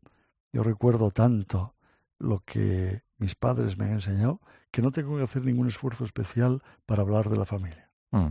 Yo 0.53 0.63
recuerdo 0.63 1.12
tanto 1.12 1.75
lo 2.17 2.39
que 2.45 3.03
mis 3.17 3.35
padres 3.35 3.77
me 3.77 3.85
han 3.85 3.93
enseñado 3.93 4.41
que 4.71 4.81
no 4.81 4.91
tengo 4.91 5.17
que 5.17 5.23
hacer 5.23 5.43
ningún 5.43 5.67
esfuerzo 5.67 6.05
especial 6.05 6.62
para 6.85 7.01
hablar 7.01 7.29
de 7.29 7.38
la 7.38 7.45
familia. 7.45 7.88
Mm. 8.12 8.30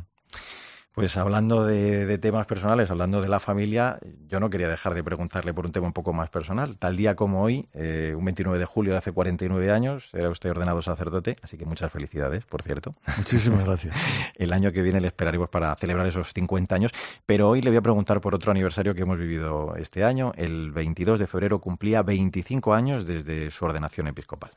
Pues 0.99 1.17
hablando 1.17 1.65
de, 1.65 2.19
temas 2.19 2.45
personales, 2.47 2.91
hablando 2.91 3.21
de 3.21 3.29
la 3.29 3.39
familia, 3.39 4.01
yo 4.27 4.41
no 4.41 4.51
quería 4.51 4.69
dejar 4.69 4.95
de 4.95 5.05
preguntarle 5.05 5.55
por 5.55 5.65
un 5.65 5.71
tema 5.71 5.87
un 5.87 5.93
poco 5.93 6.13
más 6.13 6.29
personal. 6.29 6.77
Tal 6.77 6.97
día 6.97 7.15
como 7.15 7.45
hoy, 7.45 7.69
eh, 7.73 8.15
un 8.17 8.25
29 8.25 8.59
de 8.59 8.65
julio 8.65 8.95
de 8.95 8.99
hace 8.99 9.13
49 9.13 9.71
años, 9.71 10.11
era 10.13 10.29
usted 10.29 10.51
ordenado 10.51 10.83
sacerdote, 10.83 11.37
así 11.41 11.57
que 11.57 11.67
muchas 11.67 11.93
felicidades, 11.93 12.45
por 12.47 12.63
cierto. 12.63 12.97
Muchísimas 13.17 13.65
gracias. 13.65 13.95
El 14.35 14.53
año 14.53 14.73
que 14.73 14.83
viene 14.83 15.01
le 15.01 15.07
esperaremos 15.07 15.49
para 15.49 15.73
celebrar 15.77 16.05
esos 16.05 16.33
50 16.33 16.75
años, 16.75 16.91
pero 17.27 17.49
hoy 17.49 17.63
le 17.63 17.71
voy 17.71 17.77
a 17.77 17.83
preguntar 17.83 18.21
por 18.21 18.35
otro 18.35 18.51
aniversario 18.51 18.93
que 18.93 19.03
hemos 19.03 19.19
vivido 19.19 19.77
este 19.77 20.03
año. 20.03 20.33
El 20.37 20.73
22 20.73 21.21
de 21.21 21.29
febrero 21.29 21.61
cumplía 21.61 22.03
25 22.03 22.75
años 22.75 23.07
desde 23.07 23.53
su 23.53 23.65
ordenación 23.65 24.09
episcopal. 24.09 24.51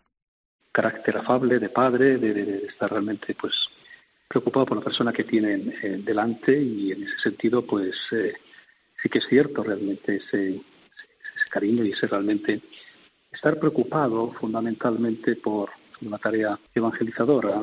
Carácter 0.71 1.17
afable 1.17 1.59
de 1.59 1.69
padre, 1.69 2.17
de 2.17 2.65
estar 2.65 2.89
realmente 2.89 3.35
pues 3.39 3.53
preocupado 4.31 4.65
por 4.65 4.77
la 4.77 4.83
persona 4.83 5.11
que 5.11 5.25
tienen 5.25 5.73
eh, 5.83 6.01
delante 6.05 6.57
y 6.57 6.93
en 6.93 7.03
ese 7.03 7.17
sentido, 7.17 7.65
pues 7.65 7.93
eh, 8.13 8.33
sí 9.03 9.09
que 9.09 9.19
es 9.19 9.25
cierto 9.27 9.61
realmente 9.61 10.15
ese, 10.15 10.51
ese, 10.51 11.49
cariño 11.49 11.83
y 11.83 11.91
ese 11.91 12.07
realmente 12.07 12.61
estar 13.29 13.59
preocupado 13.59 14.31
fundamentalmente 14.39 15.35
por 15.35 15.71
una 16.01 16.17
tarea 16.17 16.57
evangelizadora. 16.73 17.61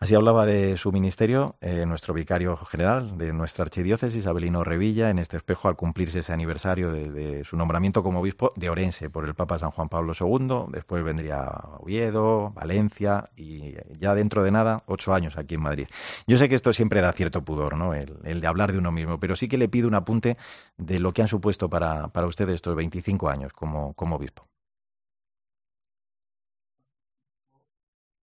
Así 0.00 0.14
hablaba 0.14 0.46
de 0.46 0.76
su 0.76 0.92
ministerio 0.92 1.56
eh, 1.60 1.84
nuestro 1.84 2.14
vicario 2.14 2.56
general 2.56 3.18
de 3.18 3.32
nuestra 3.32 3.64
archidiócesis, 3.64 4.28
Abelino 4.28 4.62
Revilla, 4.62 5.10
en 5.10 5.18
este 5.18 5.36
espejo 5.36 5.66
al 5.66 5.74
cumplirse 5.74 6.20
ese 6.20 6.32
aniversario 6.32 6.92
de, 6.92 7.42
su 7.42 7.56
nombramiento 7.56 8.04
como 8.04 8.20
obispo 8.20 8.52
de 8.54 8.70
Orense 8.70 9.10
por 9.10 9.24
el 9.24 9.34
Papa 9.34 9.58
San 9.58 9.72
Juan 9.72 9.88
Pablo 9.88 10.12
II. 10.18 10.70
Después 10.72 11.02
vendría 11.02 11.48
Oviedo, 11.80 12.52
Valencia 12.52 13.28
y 13.34 13.74
ya 13.98 14.14
dentro 14.14 14.44
de 14.44 14.52
nada, 14.52 14.84
ocho 14.86 15.14
años 15.14 15.36
aquí 15.36 15.56
en 15.56 15.62
Madrid. 15.62 15.88
Yo 16.28 16.38
sé 16.38 16.48
que 16.48 16.54
esto 16.54 16.72
siempre 16.72 17.00
da 17.00 17.12
cierto 17.12 17.42
pudor, 17.44 17.76
¿no? 17.76 17.92
El, 17.92 18.40
de 18.40 18.46
hablar 18.46 18.70
de 18.70 18.78
uno 18.78 18.92
mismo, 18.92 19.18
pero 19.18 19.34
sí 19.34 19.48
que 19.48 19.58
le 19.58 19.68
pido 19.68 19.88
un 19.88 19.96
apunte 19.96 20.36
de 20.76 21.00
lo 21.00 21.12
que 21.12 21.22
han 21.22 21.28
supuesto 21.28 21.68
para, 21.68 22.06
para 22.08 22.28
usted 22.28 22.48
estos 22.50 22.76
25 22.76 23.28
años 23.28 23.52
como, 23.52 23.94
como 23.94 24.14
obispo. 24.14 24.46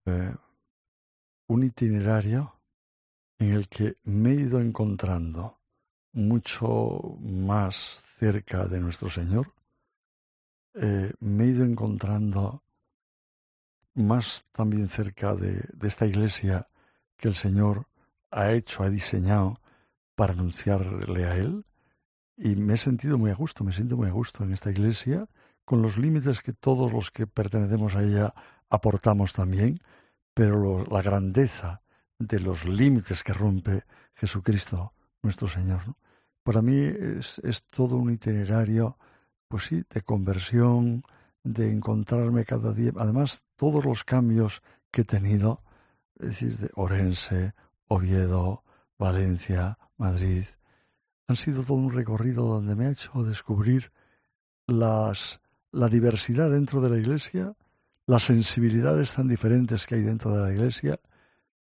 Eh, 0.06 0.32
un 1.48 1.64
itinerario 1.64 2.54
en 3.38 3.52
el 3.52 3.68
que 3.68 3.96
me 4.04 4.32
he 4.32 4.34
ido 4.34 4.60
encontrando 4.60 5.58
mucho 6.12 7.18
más 7.20 8.02
cerca 8.18 8.66
de 8.66 8.80
nuestro 8.80 9.10
Señor, 9.10 9.52
eh, 10.74 11.12
me 11.20 11.44
he 11.44 11.48
ido 11.48 11.64
encontrando 11.64 12.62
más 13.94 14.46
también 14.52 14.88
cerca 14.88 15.34
de, 15.34 15.62
de, 15.72 15.88
esta 15.88 16.06
iglesia 16.06 16.68
que 17.16 17.28
el 17.28 17.34
Señor 17.34 17.86
ha 18.30 18.52
hecho, 18.52 18.82
ha 18.82 18.90
diseñado 18.90 19.58
para 20.14 20.32
anunciarle 20.32 21.24
a 21.26 21.36
Él, 21.36 21.64
y 22.36 22.56
me 22.56 22.74
he 22.74 22.76
sentido 22.76 23.16
muy 23.16 23.30
a 23.30 23.34
gusto, 23.34 23.64
me 23.64 23.72
siento 23.72 23.96
muy 23.96 24.08
a 24.08 24.12
gusto 24.12 24.44
en 24.44 24.52
esta 24.52 24.70
iglesia, 24.70 25.26
con 25.64 25.82
los 25.82 25.96
límites 25.96 26.40
que 26.40 26.52
todos 26.52 26.92
los 26.92 27.10
que 27.10 27.26
pertenecemos 27.26 27.94
a 27.94 28.02
ella 28.02 28.34
aportamos 28.68 29.32
también, 29.32 29.80
pero 30.36 30.84
la 30.90 31.00
grandeza 31.00 31.80
de 32.18 32.38
los 32.40 32.66
límites 32.66 33.24
que 33.24 33.32
rompe 33.32 33.84
Jesucristo, 34.14 34.92
nuestro 35.22 35.48
Señor. 35.48 35.80
Para 36.42 36.60
mí 36.60 36.76
es, 36.76 37.40
todo 37.70 37.96
un 37.96 38.12
itinerario, 38.12 38.98
pues 39.48 39.64
sí, 39.64 39.82
de 39.88 40.02
conversión, 40.02 41.04
de 41.42 41.72
encontrarme 41.72 42.44
cada 42.44 42.74
día. 42.74 42.92
Además, 42.98 43.44
todos 43.56 43.82
los 43.82 44.04
cambios 44.04 44.62
que 44.90 45.00
he 45.00 45.04
tenido, 45.04 45.62
es 46.20 46.60
de 46.60 46.70
Orense, 46.74 47.54
Oviedo, 47.88 48.62
Valencia, 48.98 49.78
Madrid, 49.96 50.44
han 51.28 51.36
sido 51.36 51.62
todo 51.62 51.78
un 51.78 51.92
recorrido 51.92 52.44
donde 52.44 52.74
me 52.74 52.88
ha 52.88 52.90
hecho 52.90 53.22
descubrir 53.22 53.90
las, 54.66 55.40
la 55.72 55.88
diversidad 55.88 56.50
dentro 56.50 56.82
de 56.82 56.90
la 56.90 56.98
Iglesia, 56.98 57.56
las 58.06 58.24
sensibilidades 58.24 59.14
tan 59.14 59.28
diferentes 59.28 59.86
que 59.86 59.96
hay 59.96 60.02
dentro 60.02 60.36
de 60.36 60.42
la 60.42 60.52
Iglesia, 60.52 61.00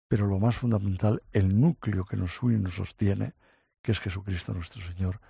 pero 0.08 0.26
lo 0.26 0.38
más 0.38 0.56
fundamental, 0.56 1.22
el 1.32 1.58
núcleo 1.60 2.04
que 2.04 2.16
nos 2.16 2.42
une 2.42 2.56
y 2.56 2.58
nos 2.58 2.74
sostiene, 2.74 3.34
que 3.82 3.92
es 3.92 4.00
Jesucristo 4.00 4.52
nuestro 4.52 4.82
Señor. 4.82 5.20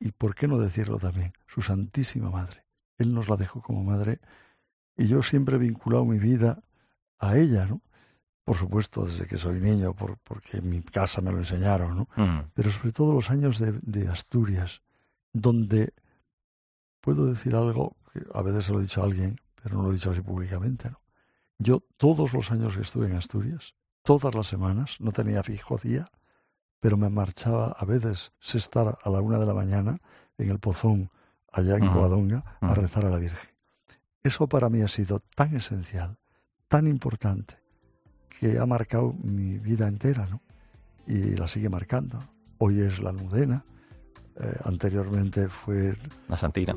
Y 0.00 0.12
por 0.12 0.34
qué 0.34 0.48
no 0.48 0.58
decirlo 0.58 0.98
también, 0.98 1.32
su 1.46 1.62
Santísima 1.62 2.30
Madre. 2.30 2.64
Él 2.98 3.12
nos 3.12 3.28
la 3.28 3.36
dejó 3.36 3.60
como 3.60 3.82
madre 3.82 4.20
y 4.96 5.06
yo 5.06 5.22
siempre 5.22 5.56
he 5.56 5.58
vinculado 5.58 6.04
mi 6.04 6.18
vida 6.18 6.62
a 7.18 7.36
ella, 7.36 7.66
¿no? 7.66 7.80
Por 8.44 8.56
supuesto, 8.56 9.06
desde 9.06 9.26
que 9.26 9.38
soy 9.38 9.60
niño, 9.60 9.94
por, 9.94 10.18
porque 10.18 10.58
en 10.58 10.68
mi 10.68 10.82
casa 10.82 11.20
me 11.20 11.32
lo 11.32 11.38
enseñaron, 11.38 11.96
¿no? 11.96 12.08
Mm. 12.16 12.50
Pero 12.52 12.70
sobre 12.70 12.92
todo 12.92 13.14
los 13.14 13.30
años 13.30 13.58
de, 13.58 13.72
de 13.82 14.08
Asturias, 14.08 14.82
donde 15.32 15.94
puedo 17.00 17.26
decir 17.26 17.56
algo 17.56 17.96
que 18.12 18.22
a 18.32 18.42
veces 18.42 18.66
se 18.66 18.72
lo 18.72 18.78
he 18.78 18.82
dicho 18.82 19.00
a 19.00 19.06
alguien, 19.06 19.40
pero 19.64 19.78
no 19.78 19.84
lo 19.84 19.90
he 19.90 19.94
dicho 19.94 20.10
así 20.10 20.20
públicamente. 20.20 20.90
¿no? 20.90 21.00
Yo 21.58 21.82
todos 21.96 22.34
los 22.34 22.50
años 22.50 22.76
que 22.76 22.82
estuve 22.82 23.06
en 23.06 23.16
Asturias, 23.16 23.74
todas 24.02 24.34
las 24.34 24.46
semanas, 24.46 24.96
no 25.00 25.10
tenía 25.10 25.42
fijo 25.42 25.78
día, 25.78 26.10
pero 26.80 26.98
me 26.98 27.08
marchaba 27.08 27.68
a 27.68 27.84
veces 27.86 28.34
estar 28.42 28.98
a 29.02 29.10
la 29.10 29.22
una 29.22 29.38
de 29.38 29.46
la 29.46 29.54
mañana 29.54 30.00
en 30.36 30.50
el 30.50 30.58
Pozón, 30.58 31.10
allá 31.50 31.76
en 31.76 31.88
Covadonga, 31.88 32.58
a 32.60 32.74
rezar 32.74 33.06
a 33.06 33.10
la 33.10 33.16
Virgen. 33.16 33.48
Eso 34.22 34.46
para 34.48 34.68
mí 34.68 34.82
ha 34.82 34.88
sido 34.88 35.20
tan 35.34 35.56
esencial, 35.56 36.18
tan 36.68 36.86
importante, 36.86 37.56
que 38.28 38.58
ha 38.58 38.66
marcado 38.66 39.14
mi 39.14 39.58
vida 39.58 39.88
entera, 39.88 40.26
¿no? 40.26 40.42
Y 41.06 41.36
la 41.36 41.48
sigue 41.48 41.70
marcando. 41.70 42.18
Hoy 42.58 42.82
es 42.82 42.98
la 42.98 43.12
Nudena, 43.12 43.64
eh, 44.40 44.52
anteriormente 44.64 45.48
fue 45.48 45.94
la 46.28 46.36
Santina. 46.36 46.74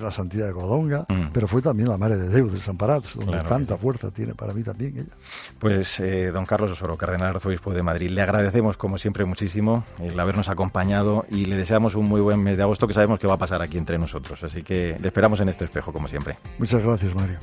La, 0.00 0.10
Santidad 0.10 0.46
de 0.46 0.52
Codonga, 0.54 1.04
mm. 1.08 1.32
pero 1.34 1.46
fue 1.46 1.60
también 1.60 1.90
la 1.90 1.98
Madre 1.98 2.16
de 2.16 2.34
Dios 2.34 2.50
de 2.50 2.60
San 2.60 2.78
Parat, 2.78 3.04
donde 3.14 3.38
tanta 3.40 3.76
fuerza 3.76 4.10
tiene 4.10 4.34
para 4.34 4.54
mí 4.54 4.62
también 4.62 4.96
ella. 4.96 5.12
Pues 5.58 6.00
eh, 6.00 6.30
don 6.30 6.46
Carlos 6.46 6.72
Osoro, 6.72 6.96
Cardenal 6.96 7.36
Arzobispo 7.36 7.74
de 7.74 7.82
Madrid, 7.82 8.08
le 8.08 8.22
agradecemos 8.22 8.78
como 8.78 8.96
siempre 8.96 9.26
muchísimo 9.26 9.84
el 9.98 10.18
habernos 10.18 10.48
acompañado 10.48 11.26
y 11.30 11.44
le 11.44 11.56
deseamos 11.56 11.94
un 11.94 12.06
muy 12.06 12.22
buen 12.22 12.42
mes 12.42 12.56
de 12.56 12.62
agosto 12.62 12.88
que 12.88 12.94
sabemos 12.94 13.18
que 13.18 13.26
va 13.26 13.34
a 13.34 13.38
pasar 13.38 13.60
aquí 13.60 13.76
entre 13.76 13.98
nosotros. 13.98 14.42
Así 14.42 14.62
que 14.62 14.96
le 14.98 15.08
esperamos 15.08 15.40
en 15.40 15.50
este 15.50 15.66
espejo 15.66 15.92
como 15.92 16.08
siempre. 16.08 16.38
Muchas 16.58 16.82
gracias, 16.82 17.14
Mario. 17.14 17.38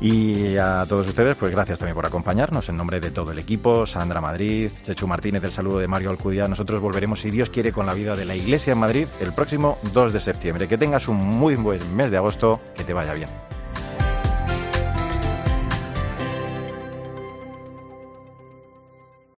Y 0.00 0.56
a 0.56 0.84
todos 0.88 1.06
ustedes, 1.06 1.36
pues 1.36 1.52
gracias 1.52 1.78
también 1.78 1.94
por 1.94 2.06
acompañarnos 2.06 2.68
en 2.68 2.76
nombre 2.76 2.98
de 2.98 3.12
todo 3.12 3.30
el 3.30 3.38
equipo, 3.38 3.86
Sandra 3.86 4.20
Madrid, 4.20 4.70
Chechu 4.82 5.06
Martínez, 5.06 5.40
del 5.40 5.52
saludo 5.52 5.78
de 5.78 5.86
Mario 5.86 6.10
Alcudia. 6.10 6.48
Nosotros 6.48 6.80
volveremos, 6.80 7.20
si 7.20 7.30
Dios 7.30 7.50
quiere, 7.50 7.70
con 7.70 7.86
la 7.86 7.94
vida 7.94 8.16
de 8.16 8.24
la 8.24 8.34
Iglesia 8.34 8.71
en 8.72 8.78
Madrid 8.78 9.06
el 9.20 9.32
próximo 9.32 9.78
2 9.92 10.12
de 10.12 10.20
septiembre. 10.20 10.68
Que 10.68 10.78
tengas 10.78 11.08
un 11.08 11.16
muy 11.16 11.54
buen 11.56 11.94
mes 11.94 12.10
de 12.10 12.16
agosto, 12.16 12.60
que 12.74 12.84
te 12.84 12.92
vaya 12.92 13.14
bien. 13.14 13.28